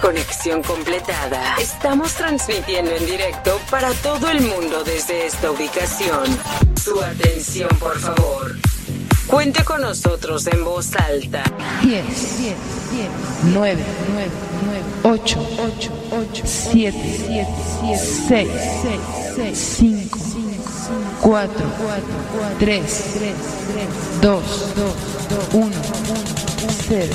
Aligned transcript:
Conexión 0.00 0.62
completada. 0.62 1.56
Estamos 1.58 2.12
transmitiendo 2.14 2.90
en 2.90 3.06
directo 3.06 3.58
para 3.70 3.90
todo 3.94 4.28
el 4.30 4.40
mundo 4.42 4.84
desde 4.84 5.26
esta 5.26 5.50
ubicación. 5.50 6.24
Su 6.82 7.00
atención, 7.02 7.68
por 7.80 7.98
favor. 7.98 8.56
Cuente 9.26 9.64
con 9.64 9.80
nosotros 9.80 10.46
en 10.46 10.64
voz 10.64 10.94
alta. 10.96 11.42
10, 11.82 12.04
10, 12.04 12.38
10, 12.38 12.56
9, 13.54 13.84
9, 14.12 14.30
9, 15.02 15.20
8, 15.22 15.48
8, 15.76 15.92
8, 16.30 16.42
7, 16.46 16.98
7, 17.26 17.46
7, 17.80 17.98
6, 18.28 18.48
6, 18.82 19.00
6, 19.36 19.58
5, 19.78 20.18
4, 21.22 21.52
4, 21.78 22.04
3, 22.58 22.82
3, 23.14 23.34
3, 23.72 23.86
2, 24.20 24.74
2, 24.76 24.94
1, 25.52 25.64
1, 25.64 25.72
0, 26.88 27.14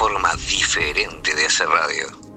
forma 0.00 0.34
diferente 0.48 1.34
de 1.34 1.44
hacer 1.44 1.68
radio. 1.68 2.29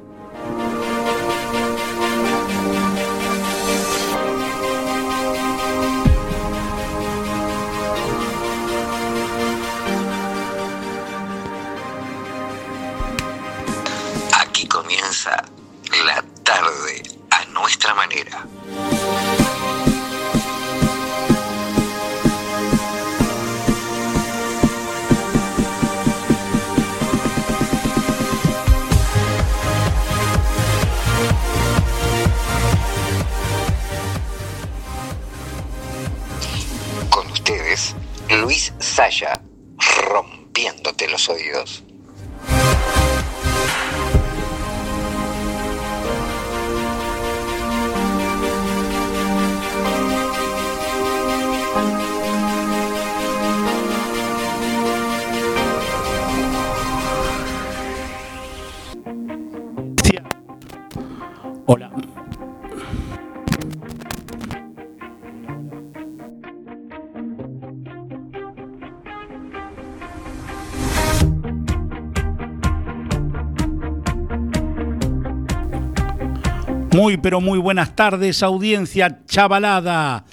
Pero 77.24 77.42
muy 77.42 77.58
buenas 77.58 77.96
tardes, 77.96 78.44
audiencia 78.44 79.22
chavalada, 79.26 80.26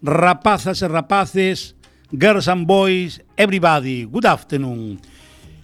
rapazas 0.00 0.80
y 0.80 0.86
rapaces, 0.86 1.74
girls 2.12 2.46
and 2.46 2.64
boys, 2.64 3.20
everybody, 3.36 4.04
good 4.04 4.26
afternoon. 4.26 5.00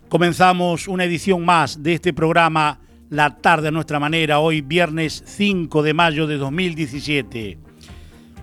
Comenzamos 0.08 0.88
una 0.88 1.04
edición 1.04 1.44
más 1.44 1.80
de 1.80 1.94
este 1.94 2.12
programa 2.12 2.80
La 3.08 3.36
tarde 3.36 3.68
a 3.68 3.70
nuestra 3.70 4.00
manera, 4.00 4.40
hoy 4.40 4.60
viernes 4.60 5.22
5 5.24 5.80
de 5.80 5.94
mayo 5.94 6.26
de 6.26 6.38
2017. 6.38 7.56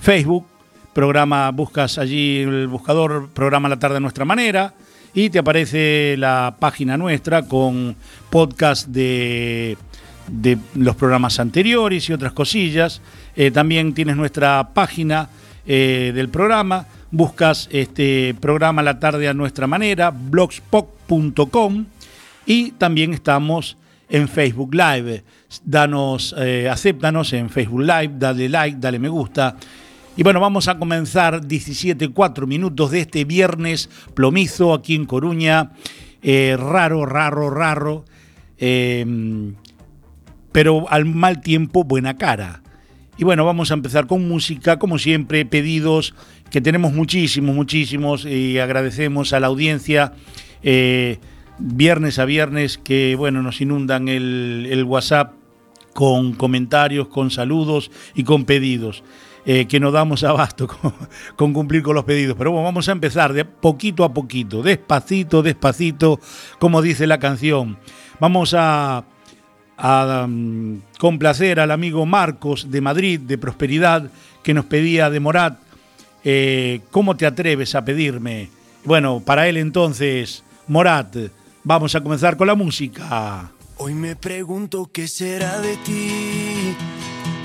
Facebook, 0.00 0.46
programa, 0.92 1.48
buscas 1.52 1.96
allí 1.98 2.38
el 2.38 2.66
buscador, 2.66 3.28
programa 3.28 3.68
La 3.68 3.78
Tarde 3.78 3.98
a 3.98 4.00
Nuestra 4.00 4.24
Manera, 4.24 4.74
y 5.14 5.30
te 5.30 5.38
aparece 5.38 6.16
la 6.18 6.56
página 6.58 6.96
nuestra 6.96 7.46
con 7.46 7.94
podcast 8.30 8.88
de, 8.88 9.78
de 10.26 10.58
los 10.74 10.96
programas 10.96 11.38
anteriores 11.38 12.08
y 12.08 12.12
otras 12.12 12.32
cosillas. 12.32 13.00
Eh, 13.40 13.52
también 13.52 13.94
tienes 13.94 14.16
nuestra 14.16 14.70
página 14.74 15.28
eh, 15.64 16.10
del 16.12 16.28
programa, 16.28 16.88
buscas 17.12 17.68
este 17.70 18.34
programa 18.34 18.82
La 18.82 18.98
Tarde 18.98 19.28
a 19.28 19.32
Nuestra 19.32 19.68
Manera, 19.68 20.10
blogspot.com 20.10 21.84
y 22.46 22.72
también 22.72 23.14
estamos 23.14 23.76
en 24.08 24.26
Facebook 24.26 24.74
Live. 24.74 25.22
Danos, 25.62 26.34
eh, 26.36 26.68
acéptanos 26.68 27.32
en 27.32 27.48
Facebook 27.48 27.82
Live, 27.82 28.14
dale 28.18 28.48
like, 28.48 28.78
dale 28.80 28.98
me 28.98 29.08
gusta. 29.08 29.54
Y 30.16 30.24
bueno, 30.24 30.40
vamos 30.40 30.66
a 30.66 30.76
comenzar 30.76 31.46
17, 31.46 32.08
4 32.08 32.44
minutos 32.44 32.90
de 32.90 33.02
este 33.02 33.24
viernes 33.24 33.88
plomizo 34.14 34.74
aquí 34.74 34.96
en 34.96 35.06
Coruña. 35.06 35.70
Raro, 36.24 37.06
raro, 37.06 37.50
raro. 37.50 38.04
eh, 38.58 39.06
pero 40.50 40.90
al 40.90 41.04
mal 41.04 41.40
tiempo, 41.40 41.84
buena 41.84 42.16
cara. 42.16 42.62
Y 43.18 43.24
bueno, 43.24 43.44
vamos 43.44 43.72
a 43.72 43.74
empezar 43.74 44.06
con 44.06 44.28
música, 44.28 44.78
como 44.78 44.96
siempre, 44.96 45.44
pedidos 45.44 46.14
que 46.52 46.60
tenemos 46.60 46.92
muchísimos, 46.92 47.54
muchísimos, 47.54 48.24
y 48.24 48.60
agradecemos 48.60 49.32
a 49.32 49.40
la 49.40 49.48
audiencia. 49.48 50.12
eh, 50.62 51.18
viernes 51.60 52.20
a 52.20 52.24
viernes 52.24 52.78
que 52.78 53.16
bueno 53.16 53.42
nos 53.42 53.60
inundan 53.60 54.06
el, 54.06 54.84
WhatsApp 54.86 55.32
con 55.92 56.34
comentarios, 56.34 57.08
con 57.08 57.32
saludos 57.32 57.90
y 58.14 58.22
con 58.22 58.44
pedidos. 58.44 59.02
eh, 59.46 59.66
que 59.66 59.80
no 59.80 59.90
damos 59.90 60.24
abasto 60.24 60.68
con, 60.80 60.92
con 61.34 61.52
cumplir 61.52 61.82
con 61.82 61.96
los 61.96 62.04
pedidos. 62.04 62.36
Pero 62.38 62.52
bueno, 62.52 62.64
vamos 62.64 62.88
a 62.88 62.92
empezar 62.92 63.32
de 63.32 63.44
poquito 63.44 64.04
a 64.04 64.14
poquito, 64.14 64.62
despacito, 64.62 65.42
despacito, 65.42 66.20
como 66.60 66.82
dice 66.82 67.08
la 67.08 67.18
canción. 67.18 67.78
Vamos 68.20 68.54
a, 68.56 69.04
a 69.78 70.24
um, 70.26 70.80
complacer 70.98 71.60
al 71.60 71.70
amigo 71.70 72.04
Marcos 72.04 72.70
de 72.70 72.80
Madrid, 72.80 73.20
de 73.20 73.38
Prosperidad, 73.38 74.10
que 74.42 74.52
nos 74.52 74.64
pedía 74.64 75.08
de 75.08 75.20
Morat, 75.20 75.58
eh, 76.24 76.80
¿cómo 76.90 77.16
te 77.16 77.26
atreves 77.26 77.74
a 77.74 77.84
pedirme? 77.84 78.50
Bueno, 78.84 79.20
para 79.24 79.48
él 79.48 79.56
entonces, 79.56 80.42
Morat, 80.66 81.16
vamos 81.62 81.94
a 81.94 82.00
comenzar 82.02 82.36
con 82.36 82.48
la 82.48 82.54
música. 82.54 83.52
Hoy 83.76 83.94
me 83.94 84.16
pregunto 84.16 84.90
qué 84.92 85.06
será 85.06 85.60
de 85.60 85.76
ti. 85.78 86.74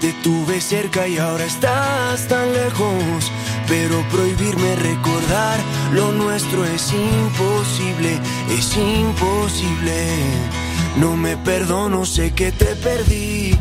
Te 0.02 0.12
tuve 0.24 0.60
cerca 0.60 1.08
y 1.08 1.18
ahora 1.18 1.46
estás 1.46 2.28
tan 2.28 2.52
lejos. 2.52 3.32
Pero 3.68 4.04
prohibirme 4.12 4.76
recordar 4.76 5.60
lo 5.94 6.12
nuestro 6.12 6.66
es 6.66 6.92
imposible, 6.92 8.20
es 8.50 8.76
imposible. 8.76 10.63
No 10.98 11.16
me 11.18 11.38
perdono, 11.38 12.06
sé 12.06 12.34
que 12.34 12.52
te 12.52 12.76
perdí. 12.76 13.58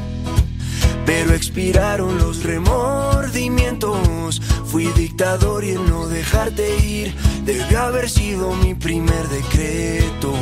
Pero 1.06 1.34
expiraron 1.34 2.18
los 2.18 2.42
remordimientos. 2.42 4.40
Fui 4.66 4.86
dictador 4.92 5.64
y 5.64 5.70
el 5.70 5.88
no 5.88 6.06
dejarte 6.08 6.76
ir 6.78 7.14
debió 7.44 7.80
haber 7.80 8.08
sido 8.08 8.52
mi 8.54 8.74
primer 8.74 9.28
decreto. 9.28 10.34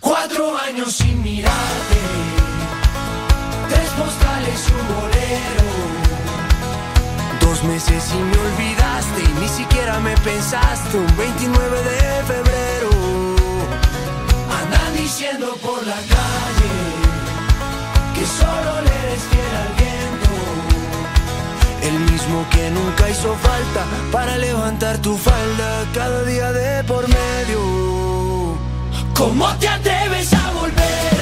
Cuatro 0.00 0.56
años 0.58 0.92
sin 0.92 1.22
mirarte, 1.22 2.00
tres 3.68 3.88
postales 3.90 4.68
y 4.68 4.72
un 4.72 4.86
bolero. 4.94 5.66
Dos 7.40 7.64
meses 7.64 8.04
y 8.12 8.18
me 8.18 8.38
olvidaste 8.48 9.22
y 9.22 9.32
ni 9.40 9.48
siquiera 9.48 10.00
me 10.00 10.16
pensaste. 10.18 10.96
Un 10.96 11.16
29 11.16 11.82
de 11.82 12.24
febrero, 12.24 12.71
diciendo 15.02 15.56
por 15.60 15.84
la 15.84 16.00
calle 16.14 16.74
que 18.14 18.24
solo 18.24 18.72
le 18.86 18.92
eres 19.04 19.22
fiel 19.30 19.54
al 19.64 19.72
viento. 19.82 20.30
El 21.88 21.96
mismo 22.12 22.46
que 22.50 22.70
nunca 22.70 23.10
hizo 23.10 23.34
falta 23.34 23.82
para 24.12 24.38
levantar 24.38 24.98
tu 24.98 25.16
falda 25.16 25.84
cada 25.92 26.22
día 26.22 26.52
de 26.52 26.84
por 26.84 27.04
medio. 27.08 27.60
¿Cómo 29.14 29.46
te 29.58 29.68
atreves 29.68 30.32
a 30.34 30.50
volver? 30.52 31.21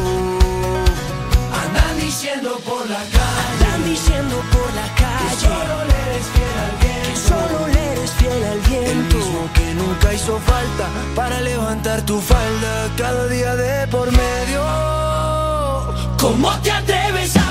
Diciendo 2.11 2.59
por 2.65 2.89
la 2.89 2.97
calle. 2.97 3.63
Andan 3.63 3.85
diciendo 3.85 4.35
por 4.51 4.69
la 4.75 4.87
calle. 4.95 5.31
Que 5.31 5.47
solo 5.47 5.75
le 5.87 5.95
eres 6.07 6.27
fiel 6.33 6.57
al 6.65 6.75
viento. 6.83 7.07
Que 7.07 7.15
solo 7.15 7.67
le 7.73 7.91
eres 7.93 8.11
fiel 8.11 8.43
al 8.51 8.59
viento. 8.59 9.15
El 9.15 9.23
mismo 9.23 9.49
que 9.53 9.73
nunca 9.75 10.13
hizo 10.13 10.37
falta 10.39 10.89
para 11.15 11.39
levantar 11.39 12.01
tu 12.01 12.19
falda 12.19 12.89
cada 12.97 13.27
día 13.29 13.55
de 13.55 13.87
por 13.87 14.11
medio. 14.11 14.61
¿Cómo 16.19 16.51
te 16.61 16.71
atreves 16.71 17.37
a 17.37 17.50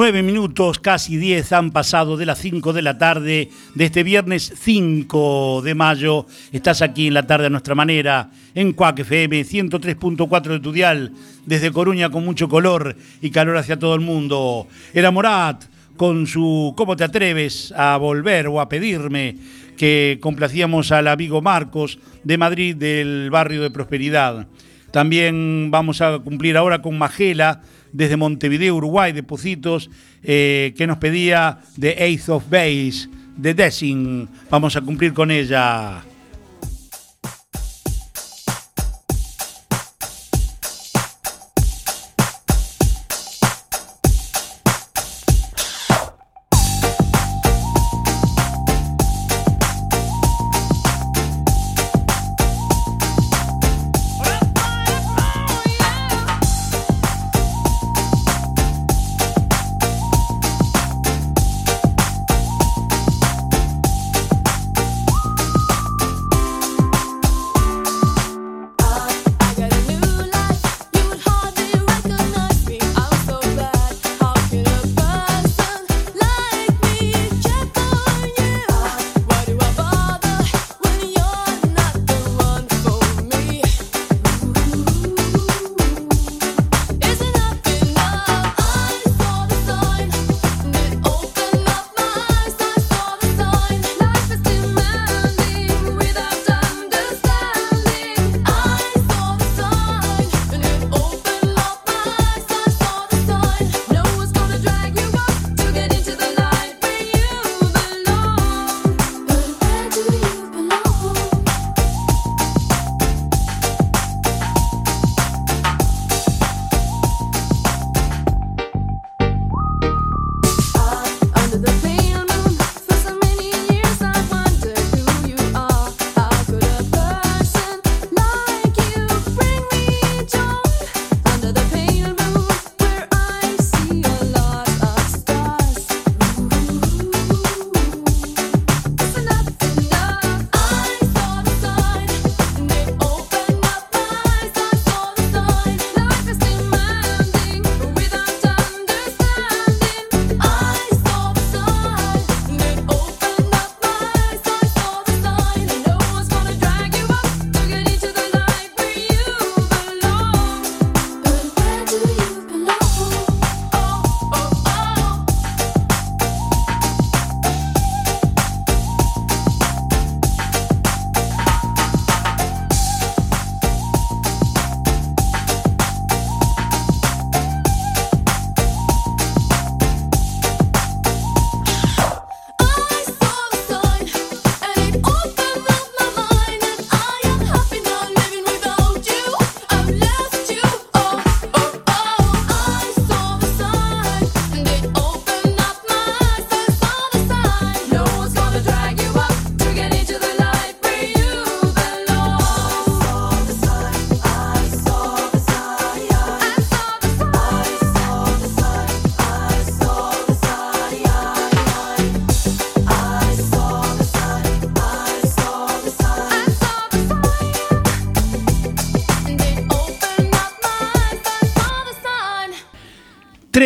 Nueve 0.00 0.22
minutos, 0.22 0.78
casi 0.78 1.16
diez 1.16 1.52
han 1.52 1.72
pasado 1.72 2.16
de 2.16 2.24
las 2.24 2.38
cinco 2.38 2.72
de 2.72 2.82
la 2.82 2.98
tarde 2.98 3.50
de 3.74 3.84
este 3.84 4.04
viernes 4.04 4.52
5 4.56 5.60
de 5.64 5.74
mayo. 5.74 6.24
Estás 6.52 6.82
aquí 6.82 7.08
en 7.08 7.14
la 7.14 7.26
tarde 7.26 7.46
a 7.46 7.50
nuestra 7.50 7.74
manera, 7.74 8.30
en 8.54 8.74
Cuac 8.74 9.00
FM 9.00 9.42
103.4 9.42 10.50
de 10.50 10.60
tu 10.60 10.70
dial, 10.70 11.14
desde 11.46 11.72
Coruña 11.72 12.10
con 12.10 12.24
mucho 12.24 12.48
color 12.48 12.94
y 13.20 13.30
calor 13.30 13.56
hacia 13.56 13.80
todo 13.80 13.96
el 13.96 14.00
mundo. 14.00 14.68
Era 14.94 15.10
Morat 15.10 15.64
con 15.96 16.28
su 16.28 16.74
¿Cómo 16.76 16.94
te 16.94 17.02
atreves 17.02 17.74
a 17.76 17.96
volver 17.96 18.46
o 18.46 18.60
a 18.60 18.68
pedirme? 18.68 19.34
que 19.76 20.18
complacíamos 20.20 20.92
al 20.92 21.08
amigo 21.08 21.42
Marcos 21.42 21.98
de 22.22 22.38
Madrid 22.38 22.76
del 22.76 23.30
barrio 23.30 23.62
de 23.62 23.72
Prosperidad. 23.72 24.46
También 24.92 25.70
vamos 25.72 26.00
a 26.00 26.20
cumplir 26.20 26.56
ahora 26.56 26.82
con 26.82 26.96
Magela 26.96 27.62
desde 27.92 28.16
Montevideo, 28.16 28.76
Uruguay, 28.76 29.12
de 29.12 29.22
Pocitos, 29.22 29.90
eh, 30.22 30.74
que 30.76 30.86
nos 30.86 30.98
pedía 30.98 31.60
The 31.78 32.04
Eighth 32.04 32.28
of 32.28 32.50
Base, 32.50 33.08
de 33.36 33.54
Dessing. 33.54 34.28
Vamos 34.50 34.76
a 34.76 34.80
cumplir 34.80 35.12
con 35.12 35.30
ella. 35.30 36.02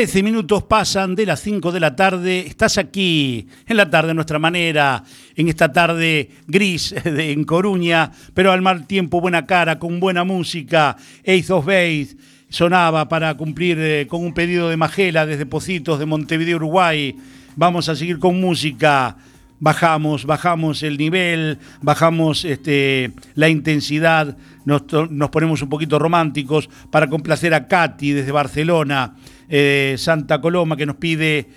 13 0.02 0.24
minutos 0.24 0.64
pasan 0.64 1.14
de 1.14 1.24
las 1.24 1.40
5 1.42 1.70
de 1.70 1.78
la 1.78 1.94
tarde. 1.94 2.40
Estás 2.40 2.76
aquí 2.76 3.46
en 3.68 3.76
la 3.76 3.88
tarde 3.88 4.10
a 4.10 4.14
nuestra 4.14 4.40
manera, 4.40 5.04
en 5.36 5.46
esta 5.46 5.72
tarde 5.72 6.28
gris 6.48 6.92
en 7.04 7.44
Coruña, 7.44 8.10
pero 8.34 8.50
al 8.50 8.62
mal 8.62 8.88
tiempo, 8.88 9.20
buena 9.20 9.46
cara, 9.46 9.78
con 9.78 10.00
buena 10.00 10.24
música. 10.24 10.96
Ace 11.20 11.52
of 11.52 11.66
Base 11.66 12.16
sonaba 12.48 13.08
para 13.08 13.36
cumplir 13.36 13.78
eh, 13.78 14.08
con 14.08 14.24
un 14.24 14.34
pedido 14.34 14.68
de 14.68 14.76
Magela 14.76 15.24
desde 15.24 15.46
Pocitos 15.46 16.00
de 16.00 16.06
Montevideo, 16.06 16.56
Uruguay. 16.56 17.14
Vamos 17.54 17.88
a 17.88 17.94
seguir 17.94 18.18
con 18.18 18.40
música. 18.40 19.16
Bajamos, 19.60 20.24
bajamos 20.24 20.82
el 20.82 20.98
nivel, 20.98 21.58
bajamos 21.80 22.44
este, 22.44 23.12
la 23.36 23.48
intensidad, 23.48 24.36
nos, 24.64 24.82
nos 25.10 25.30
ponemos 25.30 25.62
un 25.62 25.68
poquito 25.68 26.00
románticos 26.00 26.68
para 26.90 27.06
complacer 27.06 27.54
a 27.54 27.68
Katy 27.68 28.10
desde 28.10 28.32
Barcelona. 28.32 29.14
Eh, 29.48 29.96
Santa 29.98 30.40
Coloma 30.40 30.76
que 30.76 30.86
nos 30.86 30.96
pide 30.96 31.48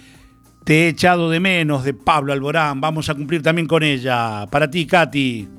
Te 0.63 0.85
he 0.85 0.87
echado 0.89 1.29
de 1.29 1.39
menos 1.39 1.83
de 1.83 1.93
Pablo 1.93 2.33
Alborán. 2.33 2.81
Vamos 2.81 3.09
a 3.09 3.15
cumplir 3.15 3.41
también 3.41 3.67
con 3.67 3.83
ella. 3.83 4.47
Para 4.47 4.69
ti, 4.69 4.85
Katy. 4.85 5.49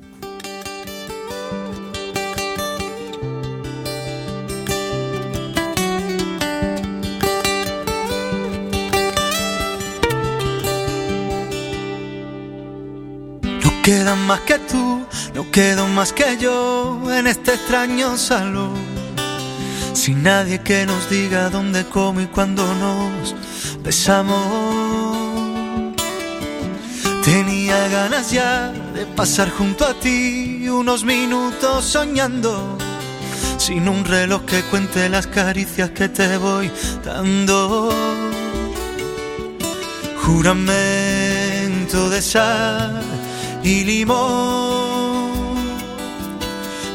Queda 13.87 14.15
más 14.15 14.41
que 14.41 14.59
tú, 14.59 15.05
no 15.33 15.49
quedo 15.49 15.87
más 15.87 16.11
que 16.11 16.37
yo 16.37 17.01
en 17.09 17.25
este 17.25 17.53
extraño 17.53 18.17
salón 18.17 18.96
sin 19.97 20.21
nadie 20.21 20.61
que 20.61 20.85
nos 20.85 21.09
diga 21.09 21.49
dónde, 21.49 21.83
cómo 21.85 22.21
y 22.21 22.27
cuándo 22.27 22.63
nos 22.75 23.35
besamos. 23.83 24.45
Tenía 27.25 27.87
ganas 27.87 28.31
ya 28.31 28.71
de 28.93 29.07
pasar 29.07 29.49
junto 29.49 29.85
a 29.85 29.95
ti 29.95 30.69
unos 30.69 31.03
minutos 31.03 31.83
soñando, 31.83 32.77
sin 33.57 33.89
un 33.89 34.05
reloj 34.05 34.45
que 34.45 34.61
cuente 34.69 35.09
las 35.09 35.25
caricias 35.25 35.89
que 35.89 36.07
te 36.09 36.37
voy 36.37 36.71
dando. 37.03 37.91
Juramento 40.23 42.09
de 42.09 42.21
sal 42.21 43.01
y 43.63 43.83
limón, 43.83 45.57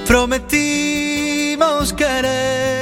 prometimos 0.07 1.93
querer 1.95 2.82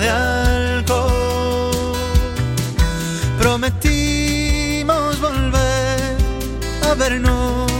de 0.00 0.08
alcohol. 0.10 1.94
Prometimos 3.38 5.20
volver 5.20 6.16
a 6.88 6.94
vernos. 6.94 7.72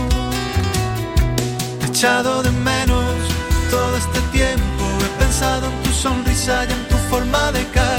Echado 1.87 2.43
de 2.43 2.51
menos 2.51 3.05
todo 3.69 3.97
este 3.97 4.19
tiempo. 4.37 4.83
He 5.05 5.09
pensado 5.19 5.67
en 5.67 5.83
tu 5.83 5.91
sonrisa 5.91 6.65
y 6.65 6.71
en 6.71 6.87
tu 6.87 6.97
forma 7.09 7.51
de 7.51 7.63
caminar. 7.65 7.96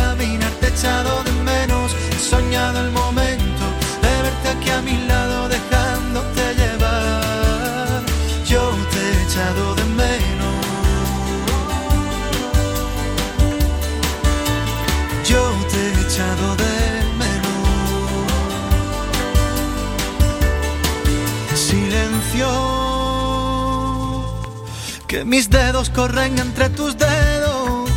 Que 25.18 25.24
mis 25.24 25.50
dedos 25.50 25.90
corren 25.90 26.38
entre 26.38 26.68
tus 26.68 26.96
dedos 26.96 27.90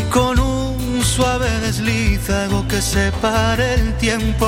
y 0.00 0.10
con 0.12 0.38
un 0.38 1.02
suave 1.02 1.50
desliz 1.58 2.30
hago 2.30 2.68
que 2.68 2.80
separe 2.80 3.74
el 3.74 3.96
tiempo. 3.96 4.46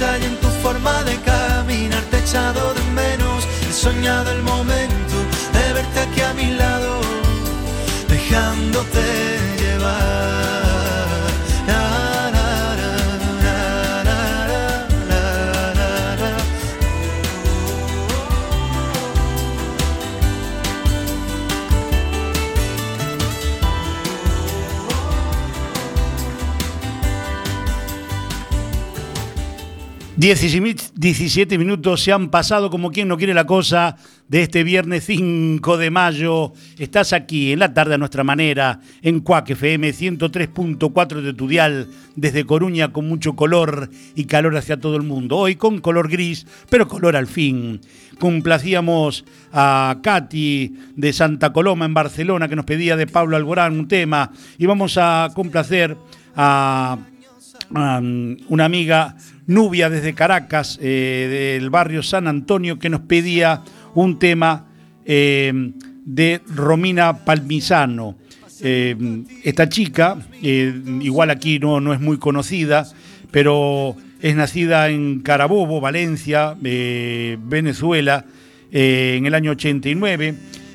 Y 0.00 0.24
en 0.24 0.36
tu 0.36 0.48
forma 0.62 1.02
de 1.04 1.14
caminar. 1.20 2.02
Te 2.10 2.16
he 2.16 2.20
echado 2.20 2.72
de 2.72 2.82
menos. 3.02 3.44
He 3.68 3.72
soñado 3.72 4.30
el 4.32 4.42
momento 4.42 5.16
de 5.52 5.72
verte 5.74 6.00
aquí 6.00 6.20
a 6.22 6.32
mi 6.32 6.54
lado, 6.54 7.00
dejándote 8.08 9.29
17 30.20 31.56
minutos 31.56 32.02
se 32.02 32.12
han 32.12 32.28
pasado 32.28 32.68
como 32.68 32.90
quien 32.90 33.08
no 33.08 33.16
quiere 33.16 33.32
la 33.32 33.46
cosa 33.46 33.96
de 34.28 34.42
este 34.42 34.64
viernes 34.64 35.04
5 35.06 35.78
de 35.78 35.90
mayo. 35.90 36.52
Estás 36.78 37.14
aquí 37.14 37.52
en 37.52 37.58
la 37.58 37.72
tarde 37.72 37.94
a 37.94 37.98
nuestra 37.98 38.22
manera, 38.22 38.80
en 39.00 39.20
Cuac 39.20 39.48
FM 39.48 39.88
103.4 39.94 41.22
de 41.22 41.32
tu 41.32 41.48
dial, 41.48 41.88
desde 42.16 42.44
Coruña 42.44 42.92
con 42.92 43.08
mucho 43.08 43.34
color 43.34 43.88
y 44.14 44.26
calor 44.26 44.58
hacia 44.58 44.78
todo 44.78 44.96
el 44.96 45.04
mundo. 45.04 45.38
Hoy 45.38 45.56
con 45.56 45.78
color 45.80 46.10
gris, 46.10 46.46
pero 46.68 46.86
color 46.86 47.16
al 47.16 47.26
fin. 47.26 47.80
Complacíamos 48.18 49.24
a 49.54 50.00
Katy 50.02 50.74
de 50.96 51.14
Santa 51.14 51.54
Coloma 51.54 51.86
en 51.86 51.94
Barcelona 51.94 52.46
que 52.46 52.56
nos 52.56 52.66
pedía 52.66 52.94
de 52.94 53.06
Pablo 53.06 53.38
Alborán 53.38 53.80
un 53.80 53.88
tema 53.88 54.32
y 54.58 54.66
vamos 54.66 54.98
a 54.98 55.30
complacer 55.34 55.96
a 56.36 56.98
um, 57.70 58.36
una 58.48 58.66
amiga 58.66 59.16
Nubia 59.50 59.90
desde 59.90 60.14
Caracas, 60.14 60.78
eh, 60.80 61.56
del 61.58 61.70
barrio 61.70 62.04
San 62.04 62.28
Antonio, 62.28 62.78
que 62.78 62.88
nos 62.88 63.00
pedía 63.00 63.62
un 63.94 64.20
tema 64.20 64.68
eh, 65.04 65.72
de 66.04 66.40
Romina 66.46 67.24
Palmisano. 67.24 68.16
eh, 68.62 68.96
esta 69.42 69.68
chica, 69.68 70.18
igual 70.40 71.30
aquí 71.30 71.58
no, 71.58 71.80
no 71.80 71.92
es 71.92 72.00
muy 72.00 72.18
conocida, 72.18 72.86
pero 73.32 73.96
es 74.22 74.36
nacida 74.36 74.88
en 74.88 75.18
Carabobo, 75.20 75.80
Valencia, 75.80 76.56
Venezuela, 76.60 78.26
en 78.70 79.26
el 79.26 79.34
año 79.34 79.50
89. 79.52 80.34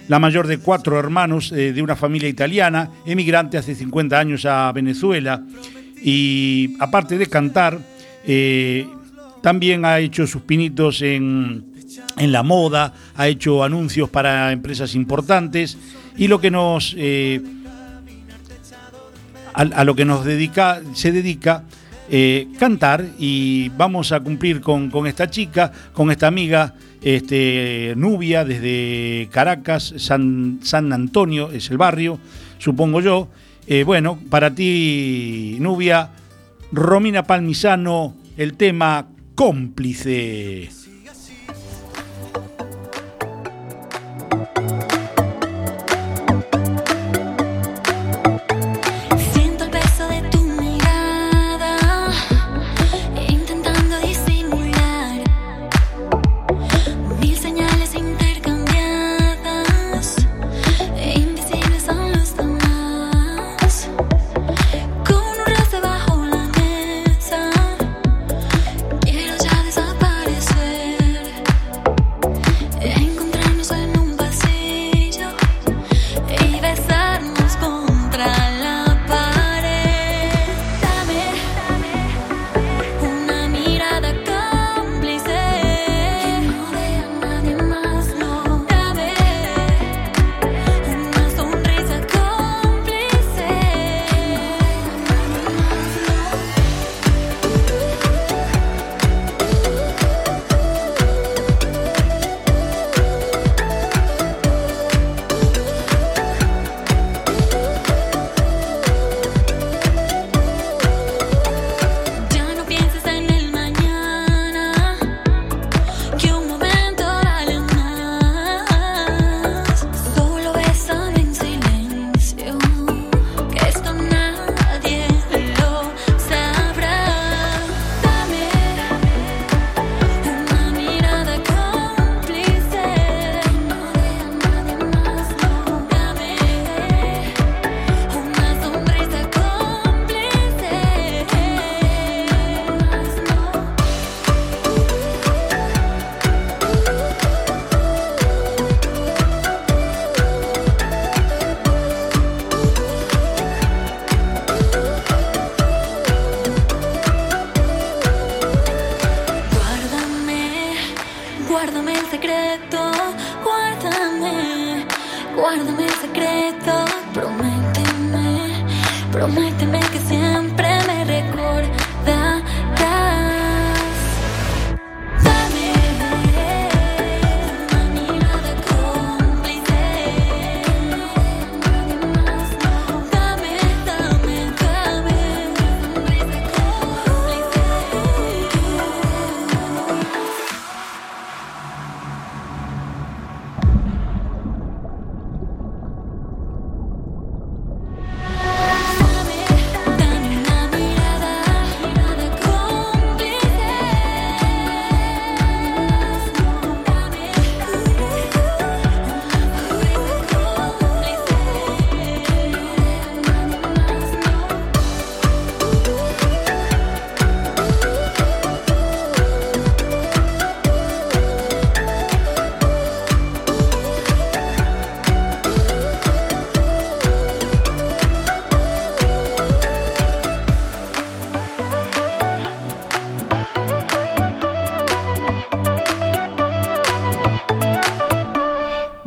La 0.10 0.20
mayor 0.20 0.48
de 0.48 0.58
cuatro 0.58 1.00
hermanos 1.00 1.52
de 1.52 1.82
una 1.82 1.96
familia 1.96 2.28
italiana, 2.28 2.90
emigrante 3.06 3.58
hace 3.58 3.74
50 3.74 4.20
años 4.20 4.46
a 4.46 4.72
Venezuela. 4.74 5.44
Y 6.02 6.76
aparte 6.80 7.18
de 7.18 7.28
cantar, 7.28 7.80
eh, 8.28 8.88
también 9.42 9.86
ha 9.86 10.00
hecho 10.00 10.28
sus 10.28 10.42
pinitos 10.42 11.02
en, 11.02 11.66
en 12.18 12.32
la 12.32 12.44
moda, 12.44 12.94
ha 13.16 13.28
hecho 13.28 13.64
anuncios 13.64 14.10
para 14.10 14.52
empresas 14.52 14.96
importantes. 14.96 15.78
Y 16.18 16.28
lo 16.28 16.40
que 16.40 16.52
nos. 16.52 16.94
eh, 16.98 17.42
a, 19.56 19.84
lo 19.86 19.96
que 19.96 20.04
nos 20.04 20.26
dedica, 20.26 20.82
se 20.94 21.12
dedica 21.12 21.64
eh, 22.10 22.50
cantar 22.60 23.06
y 23.18 23.70
vamos 23.70 24.12
a 24.12 24.20
cumplir 24.20 24.62
con, 24.62 24.90
con 24.90 25.08
esta 25.08 25.30
chica, 25.30 25.72
con 25.94 26.12
esta 26.12 26.28
amiga 26.28 26.76
este, 27.02 27.94
Nubia 27.96 28.44
desde 28.44 29.30
Caracas, 29.32 29.94
San, 29.98 30.60
San 30.62 30.92
Antonio 30.92 31.52
es 31.52 31.70
el 31.72 31.78
barrio, 31.78 32.20
supongo 32.58 33.00
yo. 33.00 33.30
Eh, 33.68 33.84
bueno, 33.84 34.20
para 34.30 34.54
ti, 34.54 35.58
Nubia, 35.60 36.10
Romina 36.71 37.23
Palmisano, 37.23 38.15
el 38.38 38.56
tema 38.58 39.08
cómplice. 39.36 40.69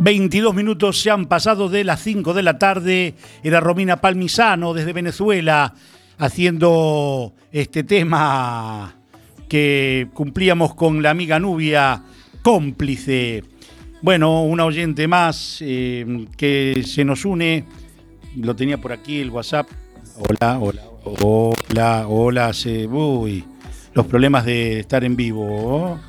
22 0.09 0.55
minutos 0.55 1.03
se 1.03 1.11
han 1.11 1.27
pasado 1.27 1.69
de 1.69 1.85
las 1.85 2.01
5 2.01 2.33
de 2.33 2.43
la 2.43 2.59
tarde. 2.59 3.13
Era 3.43 3.61
Romina 3.61 4.01
Palmisano 4.01 4.73
desde 4.73 4.95
Venezuela 4.95 5.75
haciendo 6.17 7.35
este 7.53 7.85
tema 7.85 8.97
que 9.51 10.09
cumplíamos 10.15 10.75
con 10.75 11.03
la 11.03 11.11
amiga 11.11 11.39
Nubia, 11.39 12.05
cómplice. 12.41 13.45
Bueno, 14.01 14.45
una 14.45 14.65
oyente 14.65 15.07
más 15.07 15.59
eh, 15.61 16.25
que 16.39 16.83
se 16.87 17.05
nos 17.05 17.27
une. 17.27 17.67
Lo 18.35 18.57
tenía 18.57 18.79
por 18.79 18.93
aquí 18.93 19.21
el 19.21 19.29
WhatsApp. 19.29 19.69
Hola, 20.17 20.59
hola, 20.59 20.85
hola, 21.21 22.09
hola. 22.09 22.53
Se, 22.55 22.87
uy, 22.87 23.45
los 23.93 24.07
problemas 24.07 24.47
de 24.47 24.81
estar 24.81 25.05
en 25.05 25.17
vivo. 25.17 26.01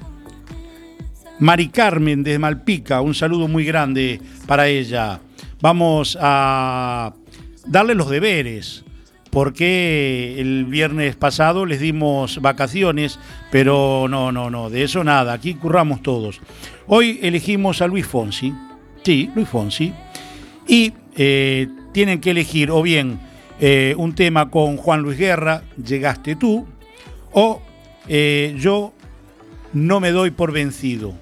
Mari 1.39 1.69
Carmen 1.69 2.21
desde 2.21 2.37
Malpica, 2.37 2.99
un 2.99 3.15
saludo 3.15 3.47
muy 3.47 3.63
grande 3.63 4.19
para 4.45 4.67
ella. 4.67 5.21
Vamos 5.61 6.17
a 6.19 7.13
darle 7.65 7.95
los 7.95 8.09
deberes, 8.09 8.83
porque 9.29 10.35
el 10.37 10.65
viernes 10.65 11.15
pasado 11.15 11.65
les 11.65 11.79
dimos 11.79 12.41
vacaciones, 12.41 13.19
pero 13.51 14.07
no, 14.09 14.33
no, 14.33 14.49
no, 14.49 14.69
de 14.69 14.83
eso 14.83 15.03
nada, 15.05 15.31
aquí 15.31 15.53
curramos 15.53 16.01
todos. 16.01 16.41
Hoy 16.87 17.19
elegimos 17.21 17.81
a 17.81 17.87
Luis 17.87 18.05
Fonsi, 18.05 18.53
sí, 19.03 19.29
Luis 19.33 19.47
Fonsi, 19.47 19.93
y 20.67 20.91
eh, 21.15 21.67
tienen 21.93 22.19
que 22.19 22.31
elegir 22.31 22.69
o 22.69 22.81
bien 22.81 23.17
eh, 23.61 23.95
un 23.97 24.13
tema 24.13 24.49
con 24.49 24.75
Juan 24.75 25.01
Luis 25.01 25.17
Guerra, 25.17 25.63
Llegaste 25.77 26.35
tú, 26.35 26.67
o 27.31 27.61
eh, 28.09 28.55
Yo 28.57 28.91
no 29.71 30.01
me 30.01 30.11
doy 30.11 30.31
por 30.31 30.51
vencido. 30.51 31.13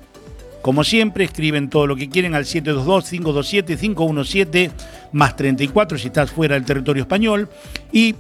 Como 0.68 0.84
siempre, 0.84 1.24
escriben 1.24 1.70
todo 1.70 1.88
lo 1.88 1.96
que 1.96 2.10
quieren 2.10 2.36
al 2.36 2.44
722-527-517 2.44 4.70
más 5.14 5.38
34 5.38 5.98
si 5.98 6.08
estás 6.08 6.30
fuera 6.30 6.56
del 6.56 6.66
territorio 6.66 7.04
español. 7.04 7.48
Y 7.94 8.16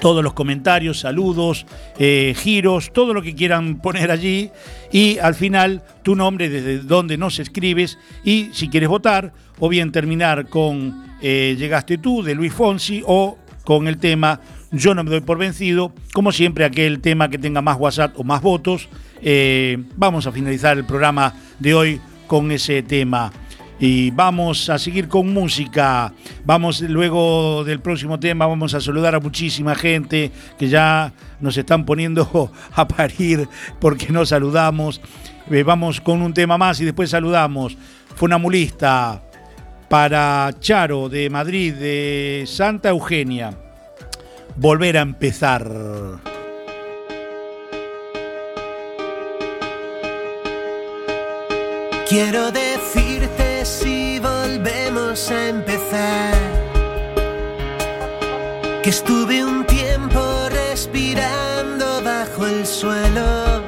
todos 0.00 0.24
los 0.24 0.32
comentarios, 0.32 0.98
saludos, 0.98 1.66
eh, 2.00 2.34
giros, 2.36 2.92
todo 2.92 3.14
lo 3.14 3.22
que 3.22 3.36
quieran 3.36 3.76
poner 3.80 4.10
allí. 4.10 4.50
Y 4.90 5.18
al 5.18 5.36
final, 5.36 5.84
tu 6.02 6.16
nombre, 6.16 6.48
desde 6.48 6.80
donde 6.80 7.16
nos 7.16 7.38
escribes. 7.38 7.96
Y 8.24 8.48
si 8.52 8.68
quieres 8.68 8.88
votar, 8.88 9.32
o 9.60 9.68
bien 9.68 9.92
terminar 9.92 10.48
con 10.48 11.04
eh, 11.22 11.54
Llegaste 11.56 11.98
tú, 11.98 12.24
de 12.24 12.34
Luis 12.34 12.52
Fonsi, 12.52 13.04
o 13.06 13.38
con 13.62 13.86
el 13.86 13.98
tema 13.98 14.40
Yo 14.72 14.96
no 14.96 15.04
me 15.04 15.10
doy 15.10 15.20
por 15.20 15.38
vencido. 15.38 15.92
Como 16.12 16.32
siempre, 16.32 16.64
aquel 16.64 16.98
tema 16.98 17.28
que 17.28 17.38
tenga 17.38 17.62
más 17.62 17.78
WhatsApp 17.78 18.18
o 18.18 18.24
más 18.24 18.42
votos. 18.42 18.88
Eh, 19.22 19.78
vamos 19.96 20.26
a 20.26 20.32
finalizar 20.32 20.76
el 20.76 20.84
programa 20.84 21.34
de 21.58 21.74
hoy 21.74 22.00
con 22.26 22.50
ese 22.50 22.82
tema. 22.82 23.32
Y 23.80 24.10
vamos 24.10 24.68
a 24.70 24.78
seguir 24.78 25.08
con 25.08 25.32
música. 25.32 26.12
Vamos 26.44 26.80
luego 26.80 27.62
del 27.64 27.80
próximo 27.80 28.18
tema, 28.18 28.46
vamos 28.46 28.74
a 28.74 28.80
saludar 28.80 29.14
a 29.14 29.20
muchísima 29.20 29.74
gente 29.74 30.32
que 30.58 30.68
ya 30.68 31.12
nos 31.40 31.56
están 31.56 31.84
poniendo 31.84 32.52
a 32.74 32.88
parir 32.88 33.48
porque 33.80 34.08
no 34.08 34.26
saludamos. 34.26 35.00
Eh, 35.50 35.62
vamos 35.62 36.00
con 36.00 36.22
un 36.22 36.34
tema 36.34 36.58
más 36.58 36.80
y 36.80 36.84
después 36.84 37.10
saludamos. 37.10 37.76
Funamulista 38.16 39.22
para 39.88 40.50
Charo 40.58 41.08
de 41.08 41.30
Madrid, 41.30 41.74
de 41.74 42.44
Santa 42.46 42.90
Eugenia. 42.90 43.56
Volver 44.56 44.98
a 44.98 45.02
empezar. 45.02 46.37
Quiero 52.08 52.50
decirte 52.50 53.66
si 53.66 54.18
volvemos 54.18 55.30
a 55.30 55.48
empezar 55.48 56.32
que 58.82 58.88
estuve 58.88 59.44
un 59.44 59.66
tiempo 59.66 60.48
respirando 60.48 62.02
bajo 62.02 62.46
el 62.46 62.66
suelo, 62.66 63.62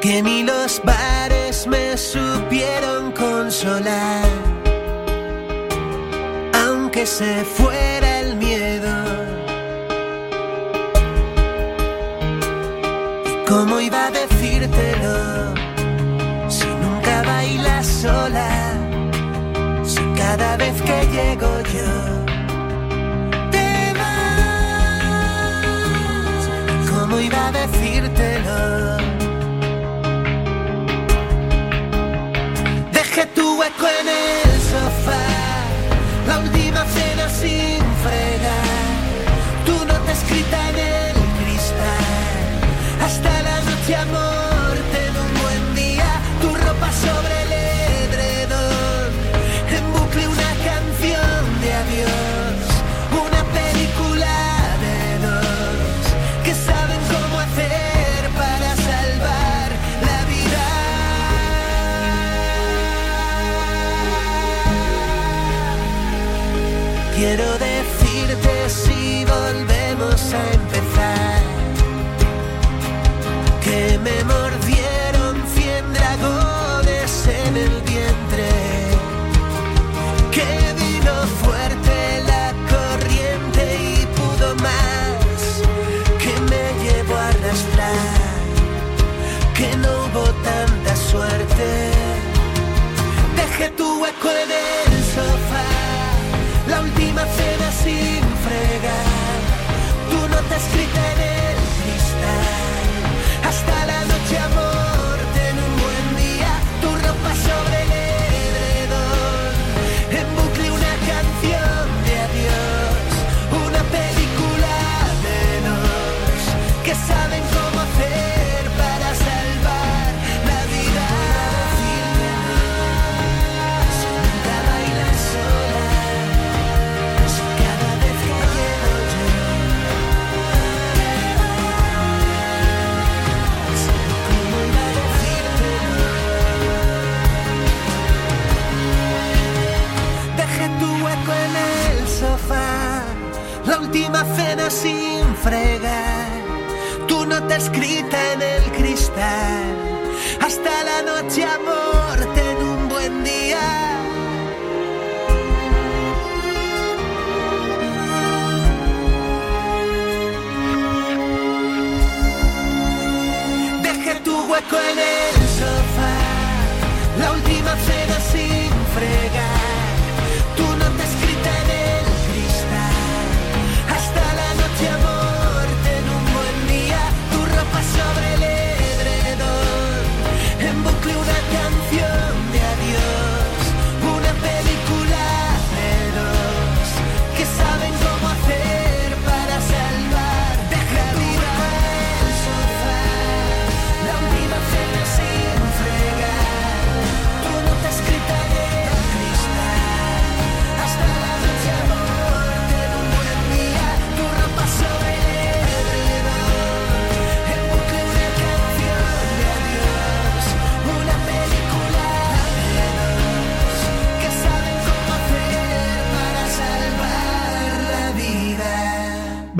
que 0.00 0.22
ni 0.22 0.44
los 0.44 0.80
bares 0.82 1.66
me 1.66 1.94
supieron 1.98 3.12
consolar, 3.12 4.24
aunque 6.66 7.04
se 7.04 7.44
fuera 7.44 8.20
el 8.20 8.36
miedo. 8.36 8.94
¿Y 13.26 13.46
cómo 13.46 13.78
iba 13.78 14.06
a 14.06 14.10
decírtelo? 14.10 15.15
Sola, 18.02 18.50
si 19.82 20.02
cada 20.16 20.56
vez 20.58 20.76
que 20.82 21.06
llego 21.14 21.48
yo 21.74 21.92
te 23.50 23.92
vas, 23.98 25.62
¿cómo 26.90 27.18
iba 27.18 27.46
a 27.48 27.52
decírtelo? 27.52 28.98
Dejé 32.92 33.24
tu 33.34 33.58
hueco 33.58 33.86
en 34.00 34.08
el 34.08 34.60
sofá, 34.60 35.24
la 36.28 36.38
última 36.40 36.84
cena 36.84 37.28
sin 37.30 37.82
fregar, 38.04 38.76
tu 39.64 39.76
nota 39.86 40.12
escrita 40.12 40.58
en 40.68 40.76
el 40.76 41.14
cristal, 41.38 42.04
hasta 43.06 43.30
la 43.42 43.56
noche 43.62 43.96
amor, 43.96 44.25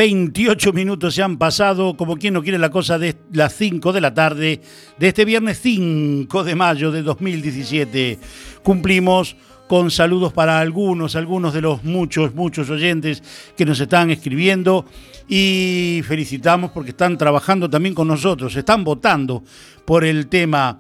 28 0.07 0.73
minutos 0.73 1.17
se 1.17 1.23
han 1.25 1.37
pasado, 1.37 1.97
como 1.97 2.17
quien 2.17 2.35
no 2.35 2.41
quiere 2.41 2.59
la 2.59 2.71
cosa, 2.71 2.97
de 2.97 3.17
las 3.33 3.57
5 3.57 3.93
de 3.93 4.01
la 4.01 4.15
tarde 4.15 4.61
de 4.97 5.09
este 5.09 5.25
viernes 5.25 5.59
5 5.61 6.45
de 6.45 6.55
mayo 6.55 6.93
de 6.93 7.03
2017. 7.03 8.17
Cumplimos 8.63 9.35
con 9.67 9.91
saludos 9.91 10.33
para 10.33 10.61
algunos, 10.61 11.17
algunos 11.17 11.53
de 11.53 11.61
los 11.61 11.83
muchos, 11.83 12.37
muchos 12.37 12.71
oyentes 12.71 13.21
que 13.57 13.65
nos 13.65 13.81
están 13.81 14.13
escribiendo 14.13 14.87
y 15.27 16.03
felicitamos 16.07 16.71
porque 16.71 16.91
están 16.91 17.19
trabajando 17.19 17.69
también 17.69 17.97
con 17.97 18.07
nosotros, 18.07 18.55
están 18.55 18.85
votando 18.85 19.43
por 19.85 20.05
el 20.05 20.29
tema 20.29 20.79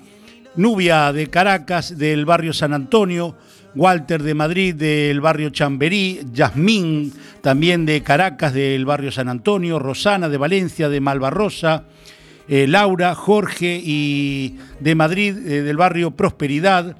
Nubia 0.54 1.12
de 1.12 1.26
Caracas 1.30 1.98
del 1.98 2.24
barrio 2.26 2.52
San 2.52 2.72
Antonio, 2.72 3.34
Walter 3.74 4.22
de 4.22 4.34
Madrid 4.34 4.76
del 4.76 5.20
barrio 5.20 5.50
Chamberí, 5.50 6.20
Yasmín 6.32 7.12
también 7.46 7.86
de 7.86 8.02
Caracas 8.02 8.54
del 8.54 8.84
barrio 8.84 9.12
San 9.12 9.28
Antonio, 9.28 9.78
Rosana 9.78 10.28
de 10.28 10.36
Valencia 10.36 10.88
de 10.88 11.00
Malvarrosa, 11.00 11.84
eh, 12.48 12.66
Laura, 12.66 13.14
Jorge 13.14 13.80
y 13.84 14.56
de 14.80 14.96
Madrid 14.96 15.36
eh, 15.46 15.62
del 15.62 15.76
barrio 15.76 16.10
Prosperidad, 16.10 16.96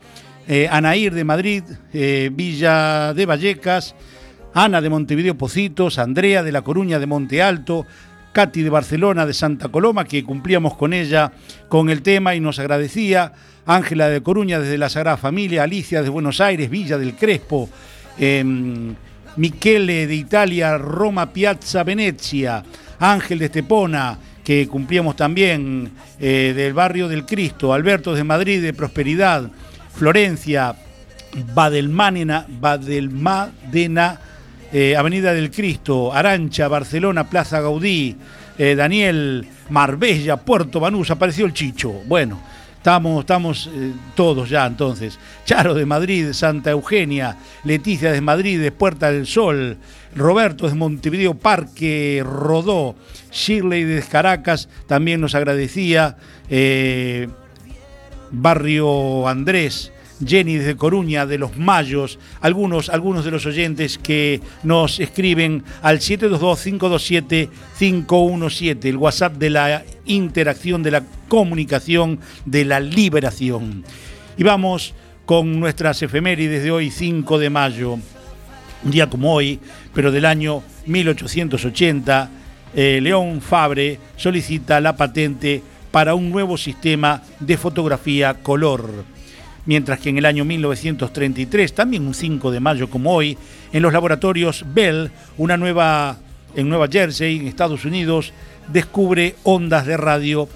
eh, 0.47 0.71
de 1.13 1.25
Madrid, 1.25 1.65
eh, 1.93 2.31
Villa 2.33 3.13
de 3.13 3.27
Vallecas, 3.27 3.97
Ana 4.55 4.81
de 4.81 4.89
Montevideo 4.89 5.37
Pocitos, 5.37 5.99
Andrea 5.99 6.45
de 6.45 6.53
La 6.53 6.63
Coruña 6.63 7.01
de 7.01 7.07
Monte 7.07 7.43
Alto, 7.43 7.85
Katy 8.31 8.63
de 8.63 8.71
Barcelona 8.71 9.27
de 9.27 9.35
Santa 9.35 9.69
Coloma, 9.69 10.05
que 10.05 10.23
cumplíamos 10.23 10.77
con 10.77 10.93
ella 10.93 11.33
con 11.69 11.91
el 11.91 12.03
tema 12.03 12.37
y 12.37 12.41
nos 12.41 12.61
agradecía, 12.61 13.33
Ángela 13.67 14.09
de 14.09 14.23
Coruña 14.23 14.61
desde 14.61 14.79
la 14.79 14.91
Sagrada 14.91 15.17
Familia, 15.17 15.65
Alicia 15.65 16.05
de 16.05 16.09
Buenos 16.09 16.41
Aires, 16.41 16.71
Villa 16.71 16.99
del 16.99 17.17
Crespo, 17.17 17.69
em, 18.17 18.95
Michele 19.37 20.07
de 20.07 20.15
Italia, 20.15 20.79
Roma 20.79 21.33
Piazza 21.33 21.85
Venezia, 21.85 22.65
Ángel 22.99 23.39
de 23.39 23.47
Estepona, 23.47 24.19
que 24.45 24.67
cumplíamos 24.69 25.17
también 25.17 25.91
eh, 26.21 26.53
del 26.57 26.73
barrio 26.73 27.09
del 27.09 27.27
Cristo, 27.27 27.73
Alberto 27.75 28.15
de 28.15 28.25
Madrid 28.25 28.63
de 28.63 28.73
Prosperidad, 28.73 29.51
Florencia, 29.95 30.77
Badelmánena, 31.55 32.47
Badelmadena, 32.49 34.21
eh, 34.73 34.97
Avenida 34.97 35.33
del 35.33 35.51
Cristo, 35.51 36.13
Arancha, 36.13 36.69
Barcelona, 36.69 37.29
Plaza 37.29 37.61
Gaudí, 37.61 38.17
eh, 38.59 38.75
Daniel, 38.75 39.47
Marbella, 39.69 40.39
Puerto 40.39 40.81
Banús, 40.81 41.11
apareció 41.11 41.47
el 41.47 41.53
Chicho. 41.53 41.91
Bueno, 42.07 42.41
estamos, 42.87 43.69
eh, 43.75 43.93
todos 44.15 44.49
ya 44.49 44.67
entonces. 44.67 45.19
Charo 45.45 45.75
de 45.75 45.87
Madrid, 45.87 46.33
Santa 46.33 46.71
Eugenia, 46.71 47.37
Leticia 47.65 48.13
de 48.13 48.21
Madrid, 48.21 48.61
de 48.61 48.71
Puerta 48.73 49.11
del 49.11 49.27
Sol, 49.27 49.77
Roberto 50.15 50.69
de 50.69 50.75
Montevideo, 50.75 51.35
Parque 51.35 52.23
Rodó, 52.25 52.95
Shirley 53.33 53.85
de 53.85 54.03
Caracas 54.03 54.69
también 54.87 55.21
nos 55.21 55.35
agradecía. 55.35 56.17
eh, 56.49 57.29
Barrio 58.31 59.29
Andrés, 59.29 59.93
Jenny 60.25 60.57
desde 60.57 60.77
Coruña, 60.77 61.27
de 61.27 61.39
los 61.39 61.57
Mayos, 61.57 62.19
algunos, 62.41 62.89
algunos 62.89 63.25
de 63.25 63.31
los 63.31 63.47
oyentes 63.47 63.99
que 63.99 64.41
nos 64.63 65.01
escriben 65.01 65.65
al 65.83 65.99
722-527-517, 65.99 68.85
el 68.87 68.97
WhatsApp 68.97 69.35
de 69.35 69.51
la 69.51 69.85
interacción, 70.07 70.83
de 70.83 70.93
la 70.93 71.03
comunicación, 71.29 72.19
de 72.45 72.65
la 72.65 72.81
liberación. 72.81 73.85
Y 74.37 74.43
vamos 74.43 74.95
con 75.25 75.59
nuestras 75.59 76.03
efemérides 76.03 76.63
de 76.63 76.71
hoy, 76.71 76.91
5 76.91 77.39
de 77.39 77.51
mayo, 77.51 77.99
un 78.85 78.91
día 78.91 79.11
como 79.11 79.35
hoy, 79.35 79.59
pero 79.93 80.13
del 80.13 80.25
año 80.25 80.63
1880, 80.87 82.31
eh, 82.75 83.01
León 83.03 83.41
Fabre 83.41 83.99
solicita 84.17 84.81
la 84.81 84.97
patente 84.97 85.63
para 85.91 86.15
un 86.15 86.31
nuevo 86.31 86.57
sistema 86.57 87.23
de 87.41 87.57
fotografía 87.57 88.35
color. 88.35 89.16
Mientras 89.67 89.99
que 89.99 90.11
en 90.11 90.19
el 90.19 90.27
año 90.27 90.45
1933, 90.45 91.75
también 91.75 92.07
un 92.07 92.15
5 92.15 92.51
de 92.51 92.61
mayo 92.61 92.89
como 92.89 93.13
hoy, 93.13 93.37
en 93.73 93.83
los 93.83 93.93
laboratorios 93.93 94.65
Bell, 94.73 95.11
una 95.37 95.57
nueva 95.57 96.19
en 96.55 96.69
Nueva 96.69 96.89
Jersey, 96.89 97.37
en 97.39 97.47
Estados 97.47 97.85
Unidos, 97.85 98.33
descubre 98.73 99.37
ondas 99.45 99.87
de 99.87 99.97
radio 99.97 100.49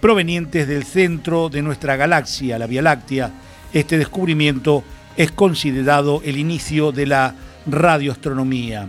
provenientes 0.00 0.66
del 0.66 0.84
centro 0.84 1.48
de 1.48 1.60
nuestra 1.60 1.96
galaxia, 1.96 2.58
la 2.58 2.66
Vía 2.66 2.82
Láctea. 2.82 3.32
Este 3.72 3.98
descubrimiento 3.98 4.84
es 5.16 5.32
considerado 5.32 6.22
el 6.24 6.38
inicio 6.38 6.92
de 6.92 7.06
la 7.06 7.34
radioastronomía. 7.66 8.88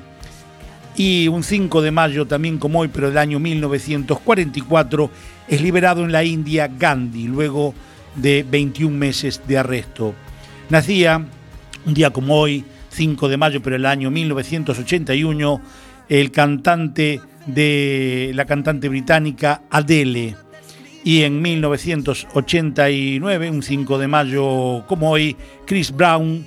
Y 0.95 1.27
un 1.27 1.43
5 1.43 1.81
de 1.81 1.91
mayo, 1.91 2.27
también 2.27 2.57
como 2.57 2.79
hoy, 2.79 2.89
pero 2.89 3.07
del 3.07 3.17
año 3.17 3.39
1944, 3.39 5.09
es 5.47 5.61
liberado 5.61 6.03
en 6.03 6.11
la 6.11 6.23
India 6.23 6.67
Gandhi, 6.67 7.27
luego 7.27 7.73
de 8.15 8.45
21 8.49 8.95
meses 8.95 9.41
de 9.47 9.57
arresto. 9.57 10.13
Nacía 10.69 11.25
un 11.85 11.93
día 11.93 12.11
como 12.11 12.39
hoy, 12.39 12.63
5 12.89 13.29
de 13.29 13.37
mayo, 13.37 13.61
pero 13.61 13.75
el 13.75 13.85
año 13.85 14.09
1981, 14.11 15.61
el 16.09 16.31
cantante 16.31 17.21
de 17.45 18.31
la 18.33 18.45
cantante 18.45 18.89
británica 18.89 19.61
Adele. 19.69 20.35
Y 21.03 21.23
en 21.23 21.41
1989, 21.41 23.49
un 23.49 23.63
5 23.63 23.97
de 23.97 24.07
mayo 24.07 24.85
como 24.87 25.09
hoy, 25.09 25.35
Chris 25.65 25.91
Brown, 25.91 26.45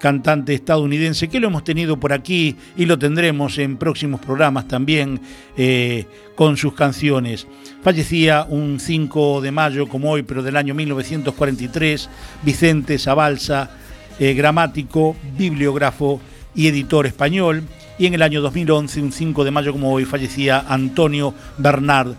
cantante 0.00 0.54
estadounidense, 0.54 1.28
que 1.28 1.38
lo 1.38 1.48
hemos 1.48 1.62
tenido 1.62 2.00
por 2.00 2.12
aquí 2.12 2.56
y 2.74 2.86
lo 2.86 2.98
tendremos 2.98 3.58
en 3.58 3.76
próximos 3.76 4.18
programas 4.20 4.66
también 4.66 5.20
eh, 5.56 6.06
con 6.34 6.56
sus 6.56 6.72
canciones. 6.72 7.46
Fallecía 7.82 8.46
un 8.48 8.80
5 8.80 9.42
de 9.42 9.52
mayo 9.52 9.88
como 9.88 10.10
hoy, 10.10 10.22
pero 10.22 10.42
del 10.42 10.56
año 10.56 10.74
1943, 10.74 12.08
Vicente 12.42 12.98
Zabalza, 12.98 13.70
eh, 14.18 14.32
gramático, 14.32 15.16
bibliógrafo 15.36 16.20
y 16.54 16.66
editor 16.66 17.06
español. 17.06 17.62
Y 17.98 18.06
en 18.06 18.14
el 18.14 18.22
año 18.22 18.40
2011, 18.40 19.02
un 19.02 19.12
5 19.12 19.44
de 19.44 19.50
mayo 19.50 19.72
como 19.72 19.92
hoy, 19.92 20.06
fallecía 20.06 20.64
Antonio 20.66 21.34
Bernard, 21.58 22.14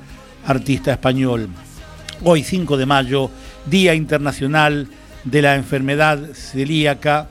artista 0.45 0.91
español. 0.91 1.49
Hoy, 2.23 2.43
5 2.43 2.77
de 2.77 2.85
mayo, 2.85 3.31
Día 3.65 3.95
Internacional 3.95 4.87
de 5.23 5.41
la 5.41 5.55
Enfermedad 5.55 6.19
Celíaca, 6.33 7.29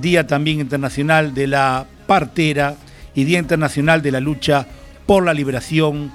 Día 0.00 0.26
también 0.26 0.60
Internacional 0.60 1.34
de 1.34 1.46
la 1.46 1.86
Partera 2.06 2.76
y 3.14 3.24
Día 3.24 3.38
Internacional 3.38 4.02
de 4.02 4.12
la 4.12 4.20
Lucha 4.20 4.66
por 5.06 5.24
la 5.24 5.34
Liberación 5.34 6.10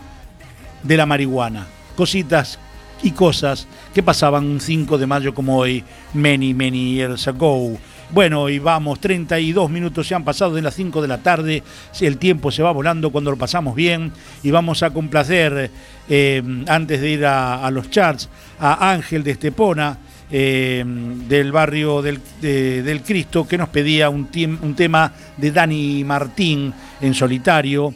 de 0.84 0.98
la 0.98 1.06
Marihuana. 1.06 1.68
Cositas 1.96 2.60
y 3.04 3.12
cosas 3.12 3.68
que 3.94 4.04
pasaban 4.04 4.46
un 4.46 4.60
5 4.60 4.98
de 4.98 5.08
mayo 5.08 5.34
como 5.34 5.58
hoy, 5.58 5.84
many, 6.14 6.54
many 6.54 6.96
years 6.96 7.28
ago. 7.28 7.78
Bueno, 8.10 8.48
y 8.48 8.58
vamos, 8.60 9.00
32 9.02 9.70
minutos 9.70 10.08
se 10.08 10.16
han 10.16 10.24
pasado 10.24 10.56
de 10.56 10.62
las 10.62 10.76
5 10.76 11.02
de 11.02 11.08
la 11.08 11.18
tarde, 11.18 11.62
el 12.00 12.18
tiempo 12.18 12.52
se 12.52 12.64
va 12.64 12.72
volando 12.72 13.12
cuando 13.12 13.32
lo 13.32 13.38
pasamos 13.38 13.76
bien 13.76 14.14
y 14.44 14.52
vamos 14.52 14.82
a 14.82 14.92
complacer, 14.92 15.70
eh, 16.08 16.64
antes 16.68 17.02
de 17.02 17.10
ir 17.10 17.26
a, 17.26 17.66
a 17.66 17.70
los 17.70 17.90
charts, 17.90 18.30
a 18.60 18.92
Ángel 18.92 19.24
de 19.24 19.32
Estepona, 19.32 19.98
eh, 20.32 20.84
del 20.86 21.52
barrio 21.52 22.02
del, 22.02 22.20
de- 22.42 22.84
del 22.84 23.02
Cristo, 23.02 23.48
que 23.48 23.58
nos 23.58 23.70
pedía 23.70 24.10
un, 24.10 24.28
un 24.62 24.76
tema 24.76 25.14
de 25.38 25.52
Dani 25.52 26.04
Martín 26.04 26.74
en 27.02 27.14
solitario, 27.14 27.94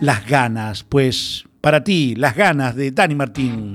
Las 0.00 0.26
ganas. 0.26 0.82
Pues 0.82 1.44
para 1.60 1.84
ti, 1.84 2.14
Las 2.16 2.34
ganas 2.34 2.74
de 2.74 2.90
Dani 2.90 3.14
Martín. 3.14 3.74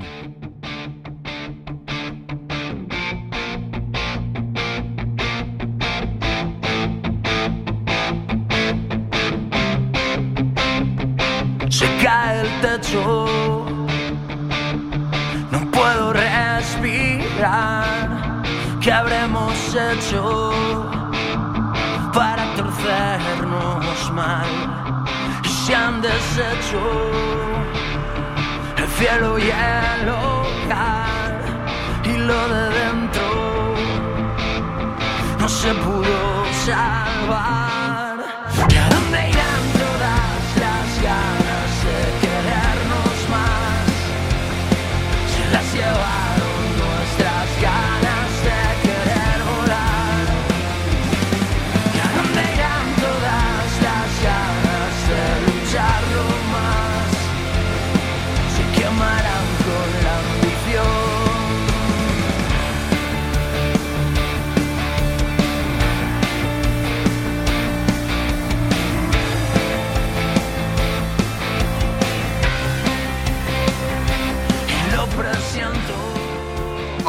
Deshecho 26.36 26.82
el 28.78 28.88
cielo 28.98 29.40
y 29.40 29.44
el 29.44 30.10
hogar 30.10 31.40
y 32.04 32.18
lo 32.18 32.48
de 32.50 32.70
dentro 32.80 33.76
no 35.40 35.48
se 35.50 35.74
pudo 35.76 36.46
salvar. 36.66 37.05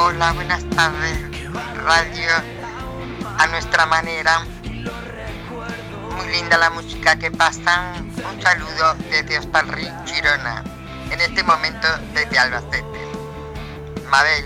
Hola, 0.08 0.32
buenas 0.34 0.62
tardes. 0.70 1.18
Radio 1.84 2.30
a 3.38 3.46
nuestra 3.48 3.86
manera. 3.86 4.46
Muy 6.16 6.28
linda 6.30 6.56
la 6.58 6.70
música 6.70 7.18
que 7.18 7.32
pasan. 7.32 8.12
Un 8.16 8.40
saludo 8.40 8.94
desde 9.10 9.40
Hostalrí, 9.40 9.90
Girona. 10.06 10.62
En 11.10 11.20
este 11.20 11.42
momento 11.42 11.88
desde 12.14 12.38
Albacete. 12.38 12.84
Mabel. 14.08 14.44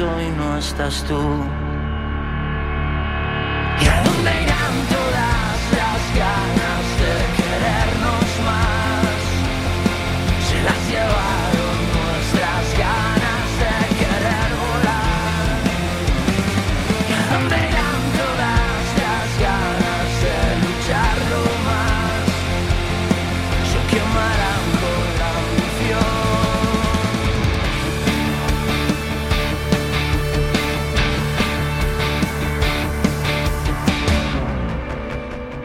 Y 0.00 0.30
no 0.36 0.56
estás 0.56 1.02
tú. 1.08 1.18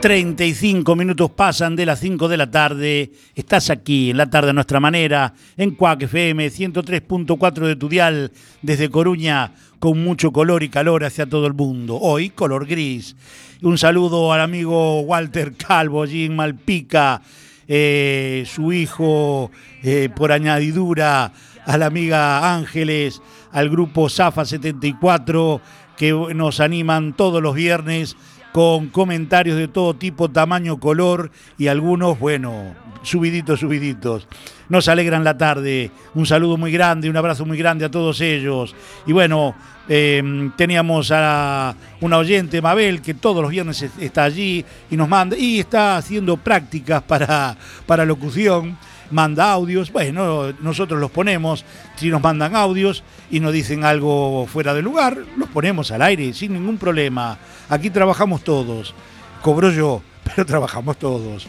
35 0.03 0.97
minutos 0.97 1.31
pasan 1.31 1.77
de 1.77 1.85
las 1.85 2.01
5 2.01 2.27
de 2.27 2.35
la 2.35 2.51
tarde. 2.51 3.13
Estás 3.35 3.69
aquí 3.69 4.09
en 4.09 4.17
la 4.17 4.29
tarde 4.29 4.49
a 4.49 4.53
nuestra 4.53 4.81
manera, 4.81 5.33
en 5.55 5.71
Cuac 5.75 6.01
FM 6.01 6.45
103.4 6.49 7.67
de 7.67 7.77
Tudial, 7.77 8.31
desde 8.61 8.89
Coruña, 8.89 9.53
con 9.79 10.03
mucho 10.03 10.33
color 10.33 10.61
y 10.61 10.67
calor 10.67 11.05
hacia 11.05 11.25
todo 11.25 11.47
el 11.47 11.53
mundo. 11.53 11.97
Hoy, 12.01 12.31
color 12.31 12.67
gris. 12.67 13.15
Un 13.61 13.77
saludo 13.77 14.33
al 14.33 14.41
amigo 14.41 14.99
Walter 15.03 15.53
Calvo, 15.53 16.05
Jim 16.05 16.35
Malpica, 16.35 17.21
eh, 17.65 18.43
su 18.45 18.73
hijo 18.73 19.51
eh, 19.83 20.09
por 20.13 20.33
añadidura, 20.33 21.31
a 21.65 21.77
la 21.77 21.85
amiga 21.85 22.53
Ángeles, 22.53 23.21
al 23.53 23.69
grupo 23.69 24.09
Zafa 24.09 24.43
74, 24.43 25.61
que 25.95 26.11
nos 26.35 26.59
animan 26.59 27.13
todos 27.13 27.41
los 27.41 27.55
viernes 27.55 28.17
con 28.53 28.87
comentarios 28.87 29.57
de 29.57 29.67
todo 29.67 29.95
tipo, 29.95 30.29
tamaño, 30.29 30.79
color 30.79 31.31
y 31.57 31.67
algunos, 31.67 32.17
bueno, 32.19 32.75
subiditos, 33.01 33.59
subiditos. 33.59 34.27
Nos 34.69 34.87
alegran 34.87 35.23
la 35.25 35.37
tarde. 35.37 35.91
Un 36.13 36.25
saludo 36.25 36.55
muy 36.55 36.71
grande, 36.71 37.09
un 37.09 37.17
abrazo 37.17 37.45
muy 37.45 37.57
grande 37.57 37.83
a 37.83 37.91
todos 37.91 38.21
ellos. 38.21 38.73
Y 39.05 39.11
bueno, 39.11 39.55
eh, 39.89 40.49
teníamos 40.55 41.11
a 41.11 41.75
una 41.99 42.17
oyente, 42.17 42.61
Mabel, 42.61 43.01
que 43.01 43.13
todos 43.15 43.41
los 43.41 43.51
viernes 43.51 43.81
es- 43.81 43.91
está 43.99 44.23
allí 44.23 44.63
y 44.89 44.95
nos 44.95 45.09
manda, 45.09 45.35
y 45.37 45.59
está 45.59 45.97
haciendo 45.97 46.37
prácticas 46.37 47.01
para, 47.03 47.57
para 47.85 48.05
locución 48.05 48.77
manda 49.14 49.51
audios, 49.51 49.91
bueno, 49.91 50.51
nosotros 50.59 50.99
los 50.99 51.11
ponemos, 51.11 51.64
si 51.95 52.09
nos 52.09 52.22
mandan 52.22 52.55
audios 52.55 53.03
y 53.32 53.39
nos 53.39 53.53
dicen 53.53 53.86
algo 53.86 54.45
fuera 54.47 54.74
de 54.74 54.82
lugar, 54.82 55.18
los 55.38 55.49
ponemos 55.49 55.91
al 55.91 56.01
aire 56.01 56.34
sin 56.34 56.53
ningún 56.53 56.78
problema. 56.78 57.38
Aquí 57.70 57.89
trabajamos 57.89 58.43
todos, 58.43 58.93
cobro 59.41 59.72
yo, 59.72 60.01
pero 60.24 60.45
trabajamos 60.45 60.97
todos. 60.97 61.47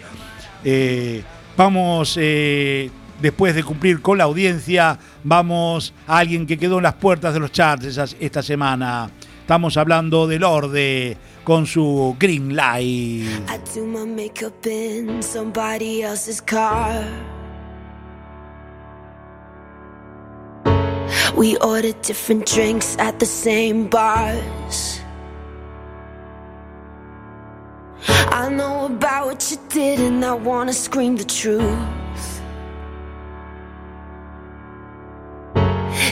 Eh, 0.64 1.22
vamos, 1.56 2.16
eh, 2.20 2.90
después 3.20 3.54
de 3.54 3.64
cumplir 3.64 4.00
con 4.00 4.18
la 4.18 4.24
audiencia, 4.24 4.98
vamos 5.22 5.92
a 6.06 6.18
alguien 6.18 6.46
que 6.46 6.58
quedó 6.58 6.78
en 6.78 6.84
las 6.84 6.94
puertas 6.94 7.34
de 7.34 7.40
los 7.40 7.52
charts 7.52 8.14
esta 8.20 8.42
semana. 8.42 9.10
Estamos 9.40 9.76
hablando 9.76 10.26
de 10.26 10.38
Lorde 10.38 11.18
con 11.44 11.66
su 11.66 12.16
Green 12.18 12.56
Light. 12.56 13.26
I. 16.80 17.33
We 21.36 21.56
ordered 21.58 22.00
different 22.02 22.46
drinks 22.46 22.96
at 22.98 23.18
the 23.18 23.26
same 23.26 23.88
bars. 23.88 25.00
I 28.08 28.48
know 28.50 28.86
about 28.86 29.26
what 29.26 29.50
you 29.50 29.58
did, 29.68 30.00
and 30.00 30.24
I 30.24 30.34
wanna 30.34 30.72
scream 30.72 31.16
the 31.16 31.24
truth. 31.24 32.40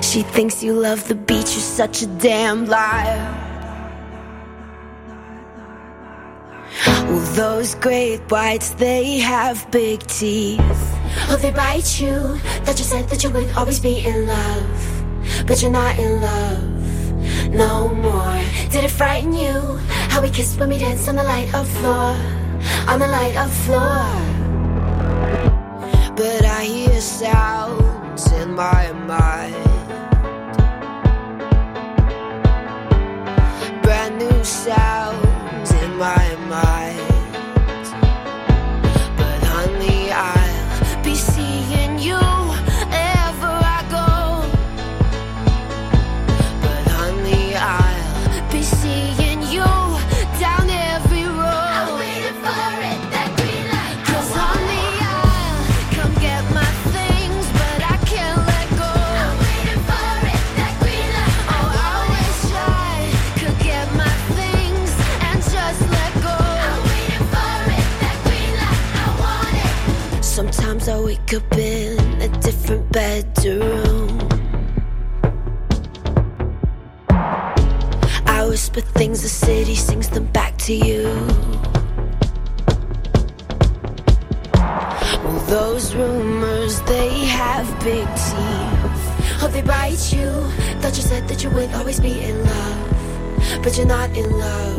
She 0.03 0.23
thinks 0.23 0.63
you 0.63 0.75
love 0.75 1.09
the 1.09 1.15
beach, 1.15 1.53
you're 1.55 1.71
such 1.83 2.03
a 2.03 2.07
damn 2.07 2.67
liar. 2.67 3.39
Well, 6.87 7.35
those 7.35 7.75
great 7.77 8.21
whites, 8.31 8.71
they 8.75 9.19
have 9.19 9.71
big 9.71 10.01
teeth. 10.07 10.92
Oh, 11.29 11.39
they 11.41 11.51
bite 11.51 12.01
you. 12.01 12.39
That 12.65 12.79
you 12.79 12.85
said 12.85 13.09
that 13.09 13.23
you 13.23 13.31
would 13.31 13.51
always 13.57 13.81
be 13.81 14.05
in 14.07 14.27
love. 14.27 15.47
But 15.47 15.63
you're 15.63 15.71
not 15.71 15.99
in 15.99 16.21
love 16.21 16.83
no 17.53 17.89
more. 17.89 18.41
Did 18.71 18.85
it 18.85 18.91
frighten 18.91 19.33
you? 19.33 19.79
How 20.11 20.23
we 20.23 20.31
kissed 20.31 20.59
when 20.59 20.71
we 20.71 20.79
danced 20.79 21.09
on 21.09 21.17
the 21.17 21.23
light 21.23 21.53
of 21.55 21.69
floor. 21.69 22.17
On 22.89 22.99
the 22.99 23.07
light 23.09 23.37
of 23.37 23.53
floor. 23.65 24.07
But 26.17 26.45
I 26.45 26.65
hear 26.65 27.01
sounds 27.01 28.31
in 28.33 28.55
my 28.55 28.93
mind. 28.93 29.55
Brand 33.83 34.19
new 34.19 34.45
sounds 34.45 35.22
different 72.73 72.93
bedroom. 72.93 74.29
I 78.27 78.47
whisper 78.49 78.81
things, 78.81 79.23
the 79.23 79.29
city 79.29 79.75
sings 79.75 80.09
them 80.09 80.27
back 80.27 80.57
to 80.59 80.75
you. 80.75 81.05
Well, 84.55 85.45
those 85.47 85.95
rumors, 85.95 86.81
they 86.83 87.11
have 87.27 87.67
big 87.85 88.07
teeth. 88.07 89.43
Oh, 89.43 89.51
they 89.53 89.63
bite 89.63 90.13
you. 90.13 90.31
Thought 90.81 90.97
you 90.97 91.03
said 91.03 91.29
that 91.29 91.43
you 91.43 91.51
would 91.51 91.73
always 91.75 92.01
be 92.01 92.21
in 92.23 92.43
love, 92.45 93.63
but 93.63 93.77
you're 93.77 93.87
not 93.87 94.11
in 94.17 94.31
love 94.31 94.79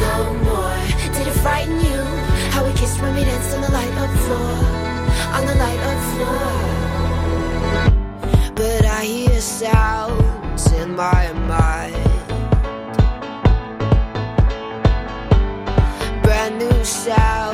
no 0.00 0.34
more. 0.44 0.78
Did 1.14 1.26
it 1.28 1.38
frighten 1.42 1.78
you? 1.80 2.02
How 2.50 2.64
we 2.66 2.72
kissed 2.72 3.00
when 3.00 3.14
we 3.14 3.24
danced 3.24 3.54
on 3.54 3.62
the 3.62 3.70
light 3.70 3.94
up 3.94 4.10
floor, 4.24 4.54
on 5.36 5.46
the 5.46 5.54
light 5.54 5.80
up 5.90 6.00
floor. 6.14 6.87
Sounds 9.58 10.72
in 10.72 10.94
my 10.94 11.32
mind. 11.32 11.96
Brand 16.22 16.58
new 16.60 16.84
sounds 16.84 17.47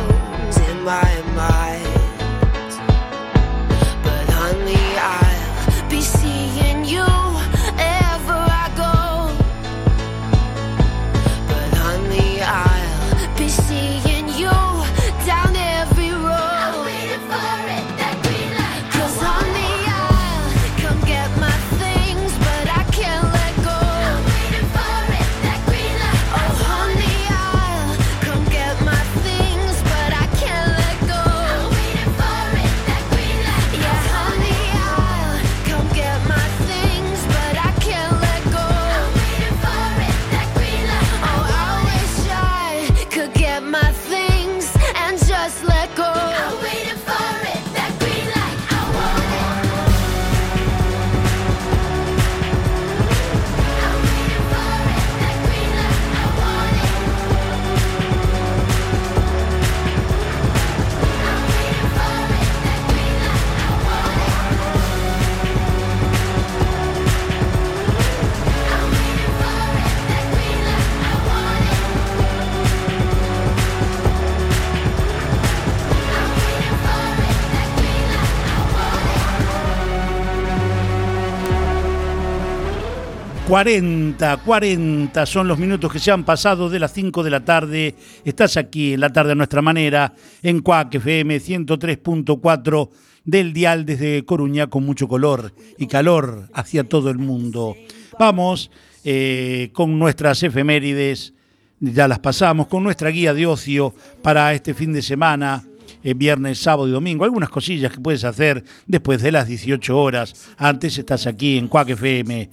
40, 83.54 84.38
40 84.38 85.26
son 85.26 85.46
los 85.46 85.60
minutos 85.60 85.92
que 85.92 86.00
se 86.00 86.10
han 86.10 86.24
pasado 86.24 86.68
de 86.68 86.80
las 86.80 86.92
5 86.92 87.22
de 87.22 87.30
la 87.30 87.44
tarde. 87.44 87.94
Estás 88.24 88.56
aquí 88.56 88.94
en 88.94 89.00
la 89.00 89.10
tarde 89.10 89.30
a 89.30 89.36
nuestra 89.36 89.62
manera, 89.62 90.12
en 90.42 90.58
Cuac 90.58 90.92
FM 90.92 91.36
103.4 91.36 92.90
del 93.24 93.52
dial 93.52 93.86
desde 93.86 94.24
Coruña 94.24 94.66
con 94.66 94.84
mucho 94.84 95.06
color 95.06 95.52
y 95.78 95.86
calor 95.86 96.48
hacia 96.52 96.82
todo 96.82 97.10
el 97.10 97.18
mundo. 97.18 97.76
Vamos 98.18 98.72
eh, 99.04 99.70
con 99.72 100.00
nuestras 100.00 100.42
efemérides, 100.42 101.32
ya 101.78 102.08
las 102.08 102.18
pasamos, 102.18 102.66
con 102.66 102.82
nuestra 102.82 103.10
guía 103.10 103.34
de 103.34 103.46
ocio 103.46 103.94
para 104.20 104.52
este 104.52 104.74
fin 104.74 104.92
de 104.92 105.00
semana. 105.00 105.62
eh, 106.02 106.12
viernes, 106.14 106.58
sábado 106.58 106.88
y 106.88 106.90
domingo, 106.90 107.24
algunas 107.24 107.50
cosillas 107.50 107.92
que 107.92 108.00
puedes 108.00 108.24
hacer 108.24 108.64
después 108.86 109.22
de 109.22 109.30
las 109.30 109.46
18 109.46 109.96
horas. 109.96 110.34
Antes 110.58 110.98
estás 110.98 111.28
aquí 111.28 111.56
en 111.56 111.68
Cuac 111.68 111.90
FM 111.90 112.50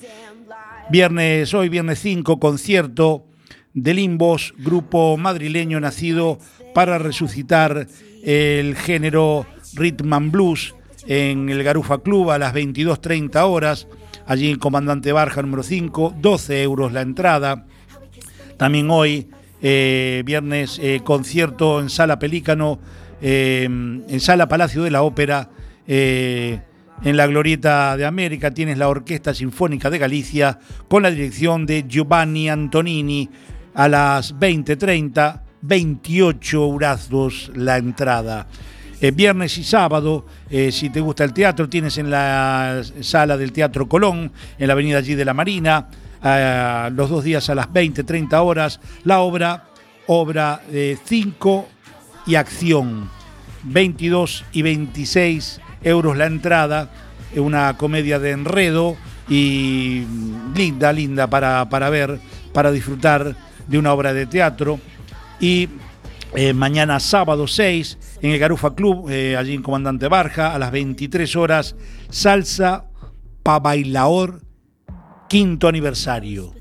Viernes, 0.92 1.54
hoy 1.54 1.70
viernes 1.70 2.00
5, 2.00 2.38
concierto 2.38 3.24
de 3.74 3.94
Limbos, 3.94 4.54
grupo 4.58 5.16
madrileño 5.16 5.80
nacido 5.80 6.38
para 6.74 6.98
resucitar 6.98 7.88
el 8.26 8.76
género 8.76 9.46
rhythm 9.74 10.12
and 10.12 10.32
blues 10.34 10.76
en 11.08 11.48
el 11.48 11.64
Garufa 11.64 12.00
Club 12.00 12.32
a 12.32 12.38
las 12.38 12.54
22.30 12.54 13.42
horas, 13.48 13.88
allí 14.26 14.52
en 14.52 14.60
Comandante 14.60 15.14
Barja 15.14 15.42
número 15.42 15.64
5, 15.64 16.16
12 16.20 16.62
euros 16.62 16.92
la 16.92 17.00
entrada. 17.00 17.66
También 18.58 18.92
hoy, 18.92 19.30
eh, 19.62 20.24
viernes, 20.26 20.78
eh, 20.84 21.00
concierto 21.06 21.80
en 21.80 21.89
Sala 21.89 22.20
Pelícano, 22.20 22.80
eh, 23.22 23.64
en 23.64 24.20
Sala 24.20 24.50
Palacio 24.50 24.84
de 24.84 24.92
la 24.92 25.04
Ópera, 25.04 25.52
en 27.04 27.18
la 27.18 27.28
Glorieta 27.28 27.97
de 27.97 28.06
América 28.06 28.52
tienes 28.52 28.78
la 28.78 28.88
Orquesta 28.88 29.34
Sinfónica 29.34 29.89
de 29.89 29.97
Galicia 29.97 30.60
con 30.88 31.04
la 31.04 31.10
dirección 31.10 31.66
de 31.66 31.86
Giovanni 31.88 32.49
Antonini 32.49 33.30
a 33.74 33.88
las 33.88 34.36
20.30, 34.36 35.41
28 35.62 36.58
euros 36.58 37.52
la 37.56 37.78
entrada. 37.78 38.47
Eh, 38.99 39.10
viernes 39.12 39.58
y 39.58 39.64
sábado, 39.64 40.28
eh, 40.49 40.72
si 40.72 40.91
te 40.91 41.02
gusta 41.02 41.24
el 41.24 41.34
teatro, 41.34 41.68
tienes 41.68 41.97
en 41.97 42.12
la 42.12 42.84
sala 43.02 43.36
del 43.36 43.52
Teatro 43.52 43.88
Colón, 43.88 44.32
en 44.60 44.68
la 44.68 44.74
avenida 44.74 44.99
allí 44.99 45.16
de 45.16 45.26
la 45.26 45.34
Marina, 45.34 45.88
los 46.93 47.10
dos 47.10 47.24
días 47.24 47.49
a 47.49 47.56
las 47.56 47.74
20, 47.74 48.04
30 48.04 48.39
horas, 48.43 48.80
la 49.06 49.22
obra, 49.22 49.70
obra 50.06 50.62
de 50.70 50.99
5 51.04 51.68
y 52.28 52.36
acción, 52.36 53.10
22 53.64 54.45
y 54.52 54.62
26 54.62 55.62
euros 55.84 56.18
la 56.18 56.26
entrada, 56.26 56.90
una 57.36 57.78
comedia 57.78 58.20
de 58.20 58.32
enredo 58.32 58.98
y 59.30 60.06
linda, 60.56 60.92
linda 60.92 61.28
para, 61.28 61.70
para 61.70 61.90
ver, 61.90 62.20
para 62.54 62.72
disfrutar 62.72 63.36
de 63.68 63.78
una 63.78 63.94
obra 63.94 64.14
de 64.14 64.26
teatro. 64.26 64.80
Y 65.40 65.70
eh, 66.36 66.54
mañana 66.54 67.00
sábado 67.00 67.48
6 67.48 68.20
en 68.22 68.32
el 68.32 68.40
Garufa 68.40 68.76
Club, 68.76 69.10
eh, 69.10 69.36
allí 69.38 69.54
en 69.54 69.62
Comandante 69.64 70.08
Barja, 70.08 70.54
a 70.54 70.60
las 70.60 70.72
23 70.72 71.36
horas, 71.36 71.76
salsa 72.10 72.86
pa 73.44 73.60
bailaor, 73.60 74.42
quinto 75.28 75.68
aniversario. 75.68 76.61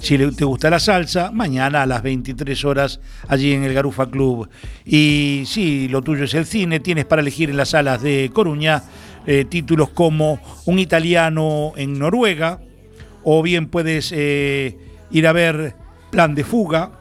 Si 0.00 0.16
te 0.16 0.44
gusta 0.44 0.70
la 0.70 0.78
salsa, 0.78 1.32
mañana 1.32 1.82
a 1.82 1.86
las 1.86 2.02
23 2.02 2.64
horas 2.64 3.00
allí 3.26 3.52
en 3.52 3.64
el 3.64 3.74
Garufa 3.74 4.08
Club. 4.08 4.48
Y 4.84 5.42
si 5.44 5.88
lo 5.88 6.02
tuyo 6.02 6.24
es 6.24 6.34
el 6.34 6.46
cine, 6.46 6.78
tienes 6.78 7.04
para 7.04 7.20
elegir 7.20 7.50
en 7.50 7.56
las 7.56 7.70
salas 7.70 8.00
de 8.00 8.30
Coruña 8.32 8.84
eh, 9.26 9.44
títulos 9.44 9.90
como 9.90 10.38
Un 10.66 10.78
italiano 10.78 11.72
en 11.76 11.98
Noruega, 11.98 12.60
o 13.24 13.42
bien 13.42 13.66
puedes 13.66 14.12
eh, 14.14 14.78
ir 15.10 15.26
a 15.26 15.32
ver 15.32 15.74
Plan 16.10 16.34
de 16.36 16.44
Fuga, 16.44 16.92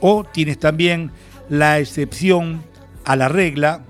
o 0.00 0.24
tienes 0.24 0.58
también 0.58 1.12
La 1.50 1.78
excepción 1.78 2.64
a 3.04 3.14
la 3.14 3.28
regla, 3.28 3.84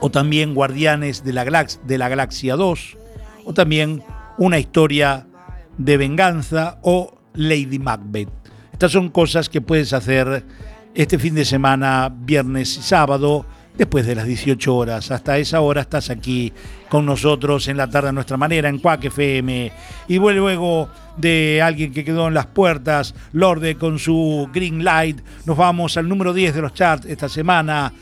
o 0.00 0.10
también 0.10 0.54
Guardianes 0.54 1.24
de 1.24 1.32
la, 1.32 1.66
de 1.84 1.98
la 1.98 2.08
Galaxia 2.10 2.54
2, 2.54 2.98
o 3.46 3.54
también 3.54 4.02
Una 4.36 4.58
historia 4.58 5.26
de 5.78 5.96
venganza 5.96 6.78
o 6.82 7.23
Lady 7.34 7.78
Macbeth. 7.78 8.28
Estas 8.72 8.92
son 8.92 9.08
cosas 9.10 9.48
que 9.48 9.60
puedes 9.60 9.92
hacer 9.92 10.44
este 10.94 11.18
fin 11.18 11.34
de 11.34 11.44
semana, 11.44 12.12
viernes 12.14 12.76
y 12.76 12.82
sábado, 12.82 13.44
después 13.76 14.06
de 14.06 14.14
las 14.14 14.26
18 14.26 14.74
horas. 14.74 15.10
Hasta 15.10 15.38
esa 15.38 15.60
hora 15.60 15.82
estás 15.82 16.10
aquí 16.10 16.52
con 16.88 17.04
nosotros 17.06 17.68
en 17.68 17.76
la 17.76 17.88
tarde 17.88 18.08
a 18.10 18.12
nuestra 18.12 18.36
manera, 18.36 18.68
en 18.68 18.78
Cuac 18.78 19.04
FM. 19.04 19.72
Y 20.08 20.18
luego 20.18 20.88
de 21.16 21.60
alguien 21.62 21.92
que 21.92 22.04
quedó 22.04 22.28
en 22.28 22.34
las 22.34 22.46
puertas, 22.46 23.14
Lorde 23.32 23.76
con 23.76 23.98
su 23.98 24.48
Green 24.52 24.84
Light, 24.84 25.20
nos 25.44 25.56
vamos 25.56 25.96
al 25.96 26.08
número 26.08 26.32
10 26.32 26.54
de 26.54 26.62
los 26.62 26.74
charts 26.74 27.06
esta 27.06 27.28
semana 27.28 27.92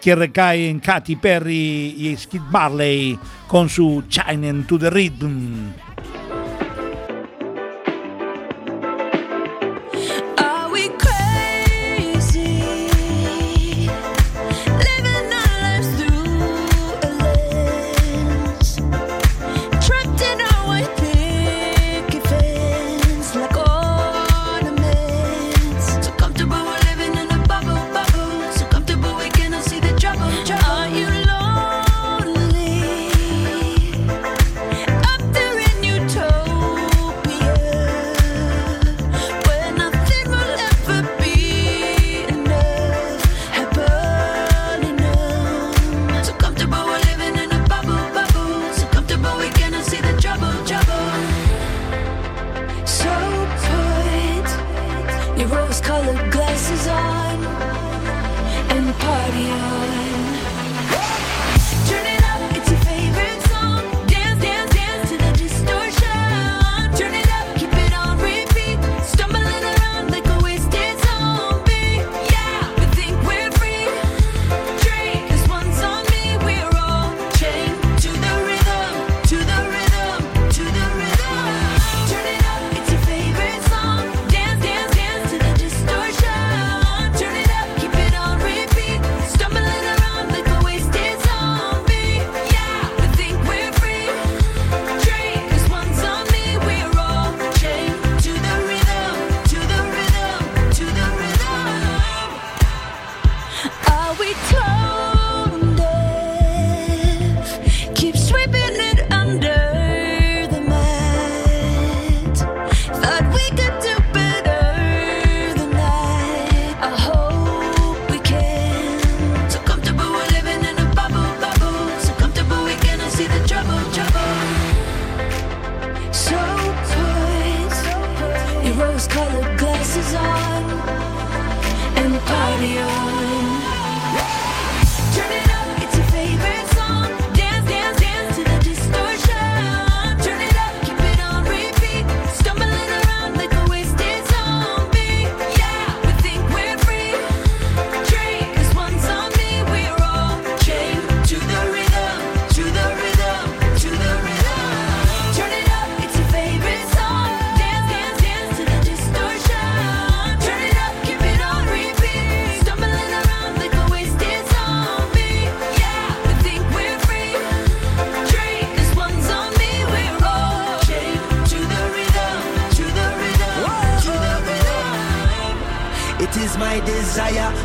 que 0.00 0.14
recae 0.14 0.68
en 0.68 0.80
Katy 0.80 1.16
Perry 1.16 1.94
y 1.98 2.16
Skid 2.16 2.42
Marley 2.50 3.18
con 3.46 3.68
su 3.68 4.04
Shining 4.08 4.64
to 4.64 4.78
the 4.78 4.90
Rhythm. 4.90 5.85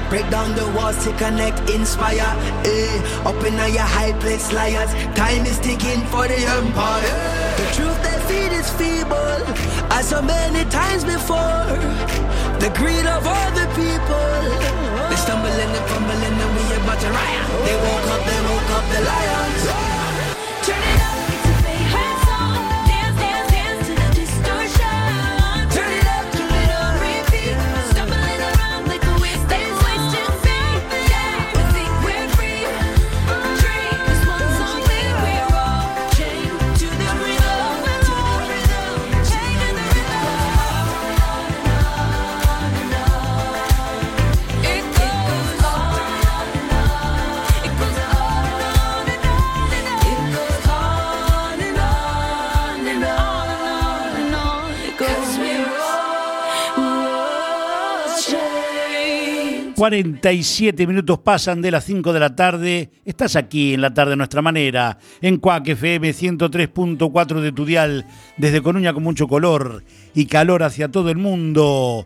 Break 0.10 0.30
down 0.30 0.56
the 0.56 0.66
walls 0.76 1.04
to 1.04 1.12
connect, 1.18 1.70
inspire. 1.70 2.34
Eh, 2.66 3.26
up 3.26 3.44
in 3.46 3.54
your 3.54 3.84
high 3.84 4.14
place, 4.20 4.52
liars. 4.52 4.92
Time 5.16 5.46
is 5.46 5.60
ticking 5.60 6.02
for 6.08 6.28
the 6.28 6.40
empire. 6.58 7.18
The 7.58 7.66
truth 7.76 7.98
they 8.04 8.18
feed 8.28 8.52
is 8.54 8.70
feeble, 8.72 9.42
as 9.92 10.10
so 10.10 10.22
many 10.22 10.64
times 10.70 11.04
before. 11.04 11.66
The 12.60 12.70
greed 12.76 13.06
of 13.06 13.26
all 13.28 13.52
the 13.52 13.68
people. 13.78 14.42
They 15.10 15.18
stumbling 15.18 15.72
and 15.78 15.88
fumbling, 15.90 16.36
and 16.44 16.52
we 16.56 16.64
about 16.78 17.00
to 17.00 17.10
riot. 17.10 17.48
They 17.66 17.78
woke 17.86 18.08
up, 18.14 18.22
they 18.30 18.42
woke 18.50 18.72
up 18.78 18.86
the 18.94 19.02
lions. 19.12 19.64
Turn 20.66 20.84
it 20.92 21.02
up, 21.02 21.11
47 59.82 60.86
minutos 60.86 61.18
pasan 61.22 61.60
de 61.60 61.72
las 61.72 61.86
5 61.86 62.14
de 62.14 62.20
la 62.20 62.36
tarde. 62.36 62.92
Estás 63.04 63.36
aquí 63.36 63.74
en 63.74 63.82
la 63.82 63.92
tarde 63.92 64.14
a 64.14 64.16
nuestra 64.16 64.44
manera, 64.44 65.00
en 65.24 65.38
Cuac 65.38 65.68
FM 65.70 66.12
103.4 66.12 67.40
de 67.40 67.52
tu 67.52 67.66
dial, 67.66 68.06
desde 68.38 68.62
Coruña 68.62 68.94
con 68.94 69.02
mucho 69.02 69.28
color 69.28 69.84
y 70.14 70.28
calor 70.28 70.62
hacia 70.62 70.92
todo 70.92 71.10
el 71.10 71.18
mundo. 71.18 72.06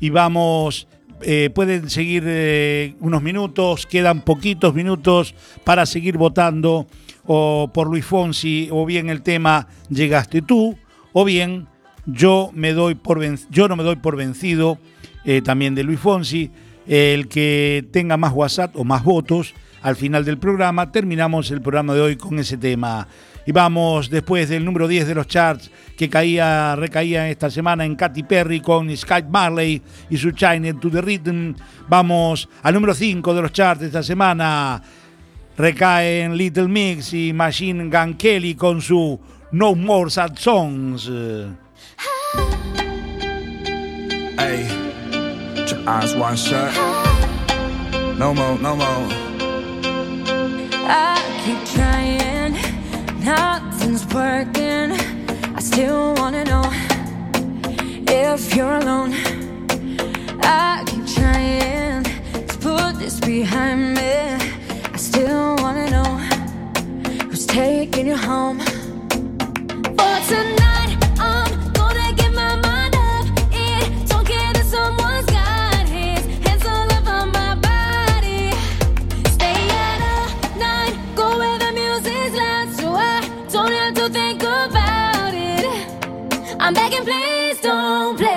Y 0.00 0.08
vamos, 0.08 0.88
eh, 1.20 1.50
pueden 1.54 1.90
seguir 1.90 2.24
eh, 2.26 2.94
unos 3.00 3.22
minutos, 3.22 3.84
quedan 3.84 4.22
poquitos 4.22 4.72
minutos 4.72 5.34
para 5.64 5.84
seguir 5.84 6.16
votando 6.16 6.86
o 7.26 7.70
por 7.70 7.88
Luis 7.88 8.06
Fonsi, 8.06 8.70
o 8.72 8.86
bien 8.86 9.10
el 9.10 9.20
tema 9.20 9.68
Llegaste 9.90 10.40
tú, 10.40 10.78
o 11.12 11.26
bien 11.26 11.66
yo, 12.06 12.50
me 12.54 12.72
doy 12.72 12.94
por 12.94 13.20
yo 13.50 13.68
no 13.68 13.76
me 13.76 13.82
doy 13.82 13.96
por 13.96 14.16
vencido, 14.16 14.78
eh, 15.26 15.42
también 15.42 15.74
de 15.74 15.82
Luis 15.82 16.00
Fonsi. 16.00 16.50
El 16.88 17.28
que 17.28 17.86
tenga 17.92 18.16
más 18.16 18.32
WhatsApp 18.32 18.74
o 18.74 18.82
más 18.82 19.04
votos 19.04 19.54
al 19.82 19.94
final 19.94 20.24
del 20.24 20.38
programa, 20.38 20.90
terminamos 20.90 21.50
el 21.50 21.60
programa 21.60 21.94
de 21.94 22.00
hoy 22.00 22.16
con 22.16 22.38
ese 22.38 22.56
tema. 22.56 23.06
Y 23.46 23.52
vamos 23.52 24.10
después 24.10 24.48
del 24.48 24.64
número 24.64 24.88
10 24.88 25.06
de 25.06 25.14
los 25.14 25.26
charts 25.26 25.70
que 25.96 26.08
caía, 26.08 26.76
recaía 26.76 27.30
esta 27.30 27.50
semana 27.50 27.84
en 27.84 27.96
Katy 27.96 28.22
Perry 28.22 28.60
con 28.60 28.94
Sky 28.94 29.24
Marley 29.30 29.80
y 30.10 30.16
su 30.16 30.32
China 30.32 30.78
to 30.78 30.90
the 30.90 31.00
Rhythm. 31.00 31.54
Vamos 31.88 32.48
al 32.62 32.74
número 32.74 32.94
5 32.94 33.34
de 33.34 33.42
los 33.42 33.52
charts 33.52 33.82
esta 33.82 34.02
semana. 34.02 34.82
Recaen 35.56 36.36
Little 36.36 36.68
Mix 36.68 37.12
y 37.14 37.32
Machine 37.32 37.88
Gun 37.88 38.14
Kelly 38.14 38.54
con 38.54 38.80
su 38.80 39.18
No 39.52 39.74
More 39.74 40.10
Sad 40.10 40.36
Songs. 40.36 41.10
Your 45.70 45.88
eyes 45.88 46.14
wide 46.14 46.38
shut. 46.38 46.72
No 48.18 48.32
more, 48.34 48.58
no 48.58 48.76
more. 48.76 49.08
I 50.90 51.20
keep 51.44 51.60
trying, 51.74 52.54
nothing's 53.24 54.06
working. 54.06 54.92
I 55.56 55.60
still 55.60 56.14
wanna 56.14 56.44
know 56.44 56.64
if 58.08 58.54
you're 58.54 58.76
alone. 58.78 59.12
I 60.42 60.84
keep 60.86 61.06
trying 61.06 62.04
to 62.04 62.58
put 62.58 62.98
this 62.98 63.20
behind 63.20 63.94
me. 63.94 64.12
I 64.94 64.96
still 64.96 65.56
wanna 65.56 65.90
know 65.90 66.10
who's 67.28 67.46
taking 67.46 68.06
you 68.06 68.16
home. 68.16 68.60
For 69.98 70.16
tonight, 70.28 70.67
I'm 86.68 86.74
begging, 86.74 87.02
please 87.02 87.58
don't 87.62 88.18
play. 88.18 88.27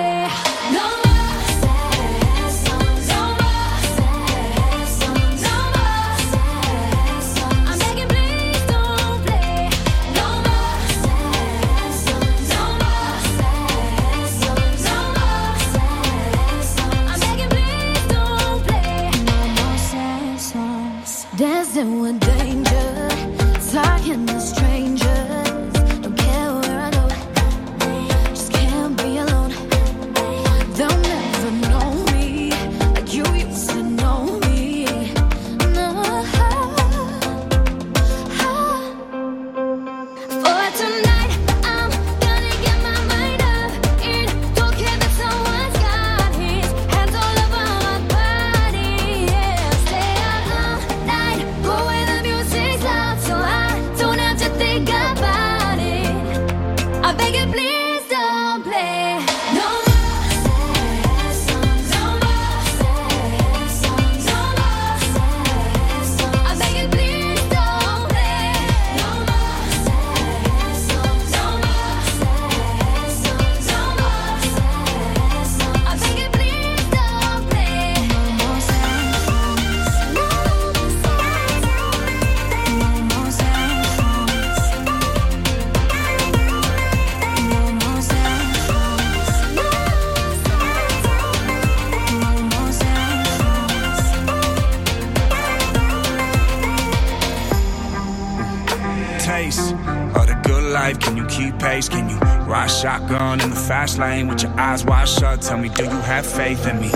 Fast 103.82 103.98
lane 103.98 104.28
with 104.28 104.40
your 104.42 104.52
eyes 104.60 104.84
wide 104.84 105.08
shut? 105.08 105.42
Tell 105.42 105.58
me, 105.58 105.68
do 105.68 105.82
you 105.82 106.00
have 106.12 106.24
faith 106.24 106.68
in 106.68 106.80
me? 106.80 106.90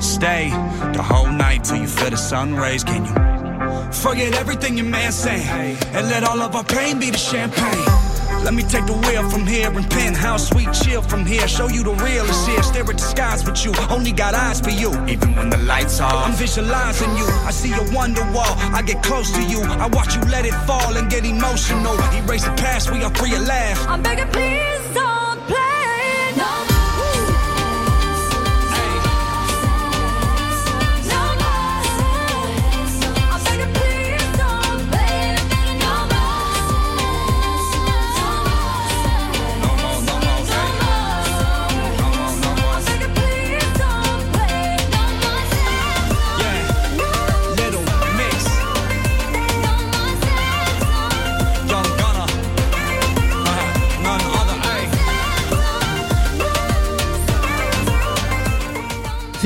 Stay 0.00 0.50
the 0.94 1.02
whole 1.02 1.26
night 1.26 1.64
till 1.64 1.78
you 1.78 1.88
feel 1.88 2.10
the 2.10 2.16
sun 2.16 2.54
rays. 2.54 2.84
Can 2.84 3.04
you 3.04 3.12
forget 3.90 4.32
everything 4.34 4.76
your 4.76 4.86
man 4.86 5.10
saying 5.10 5.76
and 5.96 6.06
let 6.08 6.22
all 6.22 6.40
of 6.40 6.54
our 6.54 6.62
pain 6.62 7.00
be 7.00 7.10
the 7.10 7.18
champagne? 7.18 7.84
Let 8.44 8.54
me 8.54 8.62
take 8.62 8.86
the 8.86 8.92
wheel 8.92 9.28
from 9.28 9.44
here 9.44 9.72
and 9.72 9.90
penthouse 9.90 10.50
sweet 10.50 10.72
chill 10.72 11.02
from 11.02 11.26
here. 11.26 11.48
Show 11.48 11.68
you 11.68 11.82
the 11.82 11.94
real 12.06 12.26
is 12.26 12.46
here. 12.46 12.62
Stare 12.62 12.88
at 12.88 12.98
the 12.98 13.06
skies 13.14 13.44
with 13.44 13.64
you. 13.64 13.72
Only 13.90 14.12
got 14.12 14.34
eyes 14.34 14.60
for 14.60 14.70
you. 14.70 14.90
Even 15.08 15.34
when 15.34 15.50
the 15.50 15.58
lights 15.58 15.98
off, 15.98 16.26
I'm 16.26 16.34
visualizing 16.34 17.16
you. 17.16 17.26
I 17.48 17.50
see 17.50 17.70
your 17.70 17.90
wonder 17.92 18.22
wall. 18.34 18.54
I 18.78 18.82
get 18.82 19.02
close 19.02 19.32
to 19.32 19.42
you. 19.42 19.62
I 19.62 19.88
watch 19.88 20.14
you 20.14 20.20
let 20.30 20.44
it 20.46 20.54
fall 20.68 20.96
and 20.96 21.10
get 21.10 21.24
emotional. 21.24 21.96
Erase 22.18 22.44
the 22.44 22.54
past. 22.64 22.92
We 22.92 23.02
are 23.02 23.14
free 23.14 23.34
at 23.34 23.42
last. 23.42 23.88
I'm 23.88 24.02
begging, 24.02 24.28
please 24.28 24.53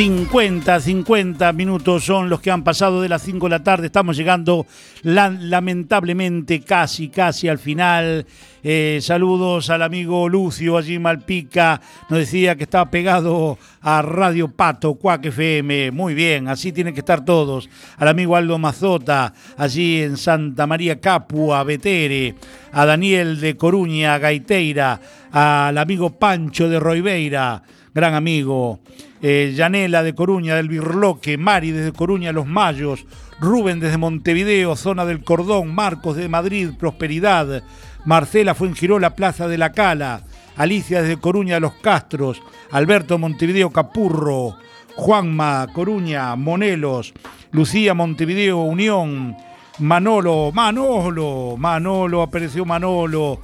50, 0.02 0.78
50 0.78 1.52
minutos 1.54 2.04
son 2.04 2.28
los 2.30 2.40
que 2.40 2.52
han 2.52 2.62
pasado 2.62 3.02
de 3.02 3.08
las 3.08 3.20
5 3.22 3.46
de 3.46 3.50
la 3.50 3.64
tarde. 3.64 3.86
Estamos 3.86 4.16
llegando 4.16 4.64
la- 5.02 5.28
lamentablemente 5.28 6.60
casi, 6.60 7.08
casi 7.08 7.48
al 7.48 7.58
final. 7.58 8.24
Eh, 8.62 9.00
saludos 9.02 9.70
al 9.70 9.82
amigo 9.82 10.28
Lucio 10.28 10.76
allí 10.78 11.00
Malpica. 11.00 11.80
Nos 12.08 12.20
decía 12.20 12.54
que 12.54 12.62
estaba 12.62 12.88
pegado 12.88 13.58
a 13.80 14.00
Radio 14.02 14.46
Pato, 14.46 14.94
Cuac 14.94 15.26
FM. 15.26 15.90
Muy 15.90 16.14
bien, 16.14 16.46
así 16.46 16.70
tienen 16.70 16.94
que 16.94 17.00
estar 17.00 17.24
todos. 17.24 17.68
Al 17.96 18.06
amigo 18.06 18.36
Aldo 18.36 18.56
Mazota, 18.56 19.34
allí 19.56 20.00
en 20.02 20.16
Santa 20.16 20.68
María 20.68 21.00
Capua, 21.00 21.64
Betere. 21.64 22.36
A 22.70 22.86
Daniel 22.86 23.40
de 23.40 23.56
Coruña, 23.56 24.16
Gaiteira. 24.18 25.00
Al 25.32 25.76
amigo 25.76 26.10
Pancho 26.20 26.68
de 26.68 26.78
Roibeira, 26.78 27.64
gran 27.92 28.14
amigo 28.14 28.78
eh, 29.22 29.52
Yanela 29.56 30.02
de 30.02 30.14
Coruña, 30.14 30.54
del 30.54 30.68
Birloque, 30.68 31.38
Mari 31.38 31.70
desde 31.70 31.92
Coruña, 31.92 32.32
Los 32.32 32.46
Mayos, 32.46 33.04
Rubén 33.40 33.80
desde 33.80 33.98
Montevideo, 33.98 34.76
Zona 34.76 35.04
del 35.04 35.24
Cordón, 35.24 35.74
Marcos 35.74 36.16
de 36.16 36.28
Madrid, 36.28 36.70
Prosperidad, 36.78 37.62
Marcela 38.04 38.54
Fuengirola, 38.54 39.14
Plaza 39.14 39.48
de 39.48 39.58
la 39.58 39.72
Cala, 39.72 40.22
Alicia 40.56 41.02
desde 41.02 41.18
Coruña, 41.18 41.60
Los 41.60 41.74
Castros, 41.74 42.42
Alberto 42.70 43.18
Montevideo, 43.18 43.70
Capurro, 43.70 44.56
Juanma, 44.96 45.68
Coruña, 45.72 46.34
Monelos, 46.36 47.14
Lucía, 47.52 47.94
Montevideo, 47.94 48.58
Unión, 48.58 49.36
Manolo, 49.78 50.50
Manolo, 50.52 51.56
Manolo, 51.56 52.22
apareció 52.22 52.64
Manolo, 52.64 53.40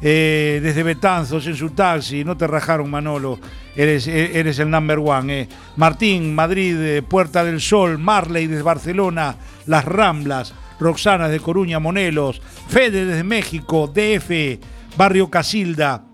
eh, 0.00 0.60
desde 0.62 0.82
Betanzos 0.82 1.46
en 1.46 1.56
su 1.56 1.70
taxi, 1.70 2.24
no 2.24 2.36
te 2.36 2.46
rajaron 2.46 2.90
Manolo, 2.90 3.38
eres, 3.76 4.06
eh, 4.06 4.38
eres 4.38 4.58
el 4.58 4.70
number 4.70 4.98
one. 4.98 5.40
eh. 5.42 5.48
Martín, 5.76 6.34
Madrid, 6.34 6.76
eh, 6.80 7.02
Puerta 7.02 7.44
del 7.44 7.60
Sol, 7.60 7.98
Marley 7.98 8.46
desde 8.46 8.62
Barcelona, 8.62 9.36
Las 9.66 9.84
Ramblas, 9.84 10.54
Roxana 10.78 11.28
de 11.28 11.40
Coruña, 11.40 11.78
Monelos, 11.78 12.40
Fede 12.68 13.06
desde 13.06 13.24
México, 13.24 13.92
DF, 13.92 14.58
Barrio 14.96 15.30
Casilda. 15.30 16.04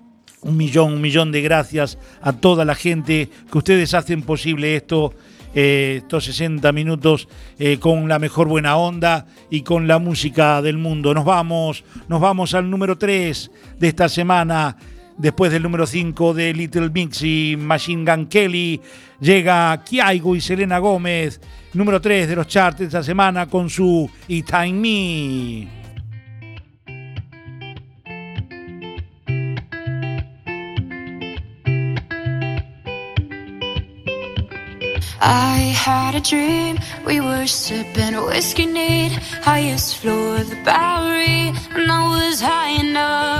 Un 0.43 0.57
millón, 0.57 0.95
un 0.95 1.01
millón 1.03 1.33
de 1.33 1.43
gracias 1.43 1.99
a 2.23 2.33
toda 2.33 2.65
la 2.65 2.75
gente 2.75 3.29
que 3.51 3.59
ustedes 3.59 3.93
hacen 3.93 4.23
posible 4.23 4.75
esto 4.75 5.13
estos 5.53 6.25
60 6.27 6.71
minutos 6.71 7.29
con 7.81 8.09
la 8.09 8.21
mejor 8.21 8.47
buena 8.47 8.77
onda 8.77 9.27
y 9.51 9.63
con 9.63 9.89
la 9.89 9.99
música 9.99 10.63
del 10.63 10.79
mundo. 10.79 11.13
Nos 11.13 11.25
vamos, 11.25 11.85
nos 12.09 12.21
vamos 12.21 12.55
al 12.55 12.71
número 12.71 12.97
3 12.97 13.51
de 13.79 13.89
esta 13.89 14.09
semana. 14.09 14.77
Después 15.21 15.53
del 15.53 15.63
número 15.63 15.87
5 15.87 16.33
de 16.33 16.55
Little 16.55 16.89
Mix 16.89 17.21
y 17.21 17.55
Machine 17.59 18.11
Gun 18.11 18.27
Kelly, 18.27 18.81
llega 19.21 19.85
Kiaigo 19.85 20.35
y 20.35 20.41
Selena 20.41 20.79
Gómez, 20.79 21.43
número 21.75 22.01
3 22.01 22.27
de 22.27 22.37
los 22.37 22.47
charts 22.47 22.79
de 22.79 22.87
esta 22.87 23.03
semana 23.03 23.47
con 23.47 23.69
su 23.69 24.11
It 24.29 24.51
Ain't 24.55 24.81
Me. 24.81 25.69
I 35.21 35.59
had 35.77 36.15
a 36.15 36.21
dream, 36.21 36.79
we 37.05 37.21
were 37.21 37.47
sipping 37.47 38.15
whiskey 38.25 38.65
neat, 38.65 39.13
highest 39.43 39.99
floor 39.99 40.37
of 40.37 40.49
the 40.49 40.57
Bowery, 40.65 41.53
and 41.75 41.93
I 41.93 42.09
was 42.09 42.41
high 42.41 42.81
enough. 42.81 43.40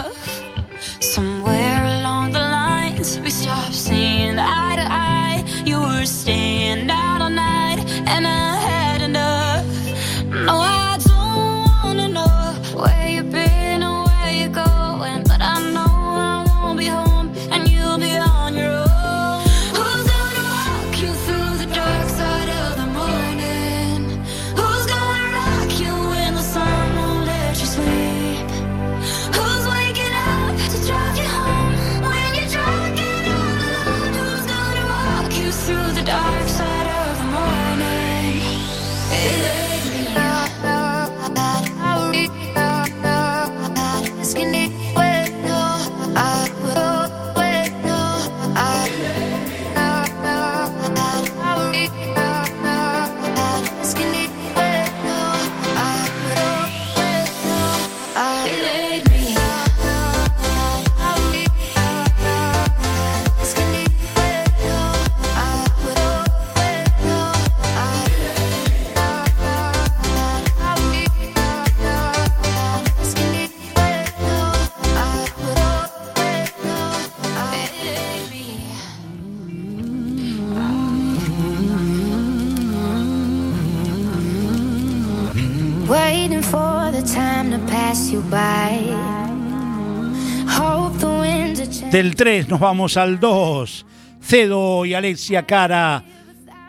Del 91.91 92.15
3 92.15 92.49
nos 92.49 92.61
vamos 92.61 92.97
al 92.97 93.19
2. 93.19 93.87
Cedo 94.23 94.85
y 94.85 94.95
Alexia 94.95 95.45
Cara 95.45 96.05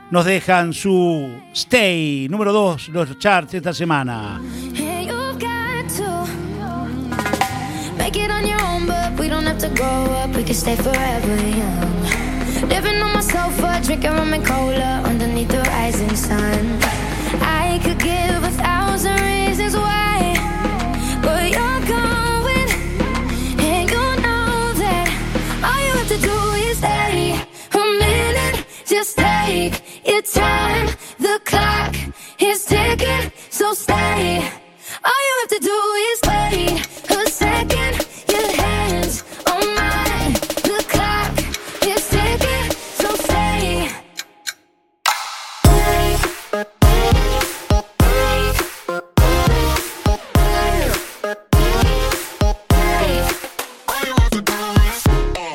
nos 0.09 0.25
dejan 0.25 0.73
su 0.73 1.29
Stay, 1.53 2.27
número 2.27 2.51
2, 2.51 2.89
los 2.89 3.19
charts 3.19 3.53
esta 3.53 3.71
semana. 3.71 4.41
Living 12.69 13.01
on 13.01 13.13
my 13.13 13.21
sofa, 13.21 13.81
drinking 13.83 14.43
cola 14.43 15.01
underneath 15.03 15.49
the 15.49 15.61
rising 15.63 16.15
sun. 16.15 16.79
I 17.41 17.79
could 17.83 17.97
give 17.97 18.43
a 18.43 18.51
thousand 18.51 19.30
Just 29.01 29.17
time. 29.17 30.87
The 31.17 31.41
clock 31.43 31.95
is 32.37 32.65
ticking, 32.65 33.31
so 33.49 33.73
stay. 33.73 34.37
All 35.03 35.21
you 35.27 35.33
have 35.39 35.49
to 35.49 35.59
do 35.59 35.79
is 36.11 36.19
a 37.09 37.29
second. 37.31 38.05
Your 38.29 38.47
hands 38.61 39.23
on. 39.47 40.33
The 40.69 40.85
clock 40.87 41.33
is 41.81 42.09
ticking, 42.09 42.71
so 43.01 43.15
stay. 43.15 43.89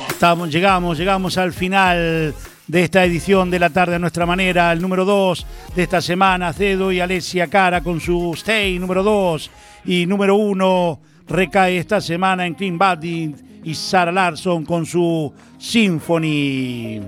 Estamos, 0.09 0.51
llegamos, 0.51 0.99
llegamos 0.99 1.39
al 1.39 1.53
final 1.53 2.35
de 2.67 2.83
esta 2.83 3.05
edición 3.05 3.51
de 3.51 3.59
la 3.59 3.71
tarde 3.71 3.95
a 3.95 3.99
nuestra 3.99 4.27
manera, 4.27 4.73
el 4.73 4.83
número 4.83 5.05
2 5.05 5.47
de 5.75 5.83
esta 5.83 6.01
semana, 6.01 6.53
Cedo 6.53 6.91
y 6.91 7.01
Alessia 7.01 7.47
Cara 7.47 7.81
con 7.81 8.01
su 8.01 8.33
Stay 8.35 8.79
número 8.79 9.03
2 9.03 9.51
y 9.85 10.07
número 10.07 10.35
1 10.37 11.01
recae 11.29 11.79
esta 11.79 12.01
semana 12.01 12.47
en 12.47 12.55
Clean 12.55 12.77
Bandit 12.77 13.37
y 13.65 13.75
Sarah 13.75 14.13
Larson 14.13 14.65
con 14.65 14.85
su 14.85 15.33
Symphony. 15.59 17.03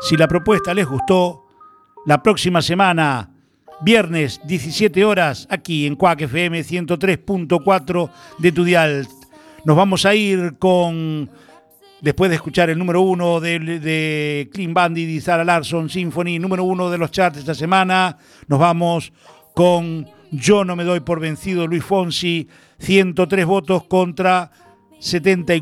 Si 0.00 0.16
la 0.16 0.26
propuesta 0.26 0.74
les 0.74 0.86
gustó, 0.86 1.44
la 2.06 2.22
próxima 2.22 2.60
semana, 2.60 3.30
viernes 3.82 4.40
17 4.44 5.04
horas, 5.04 5.46
aquí 5.48 5.86
en 5.86 5.94
Cuac 5.94 6.22
FM 6.22 6.60
103.4 6.60 8.10
de 8.38 8.52
tu 8.52 8.64
dial. 8.64 9.06
Nos 9.64 9.76
vamos 9.76 10.04
a 10.04 10.14
ir 10.14 10.56
con, 10.58 11.30
después 12.02 12.28
de 12.28 12.34
escuchar 12.34 12.68
el 12.68 12.78
número 12.78 13.00
uno 13.00 13.40
de, 13.40 13.58
de 13.58 14.50
Clean 14.52 14.74
Bandit 14.74 15.08
y 15.08 15.20
Sarah 15.20 15.44
Larson 15.44 15.88
Symphony, 15.88 16.38
número 16.38 16.64
uno 16.64 16.90
de 16.90 16.98
los 16.98 17.12
charts 17.12 17.38
esta 17.38 17.54
semana, 17.54 18.18
nos 18.48 18.58
vamos 18.58 19.12
con 19.54 20.06
Yo 20.32 20.64
no 20.64 20.76
me 20.76 20.84
doy 20.84 21.00
por 21.00 21.20
vencido, 21.20 21.66
Luis 21.66 21.84
Fonsi, 21.84 22.48
103 22.80 23.46
votos 23.46 23.84
contra 23.84 24.50
74. 24.98 25.44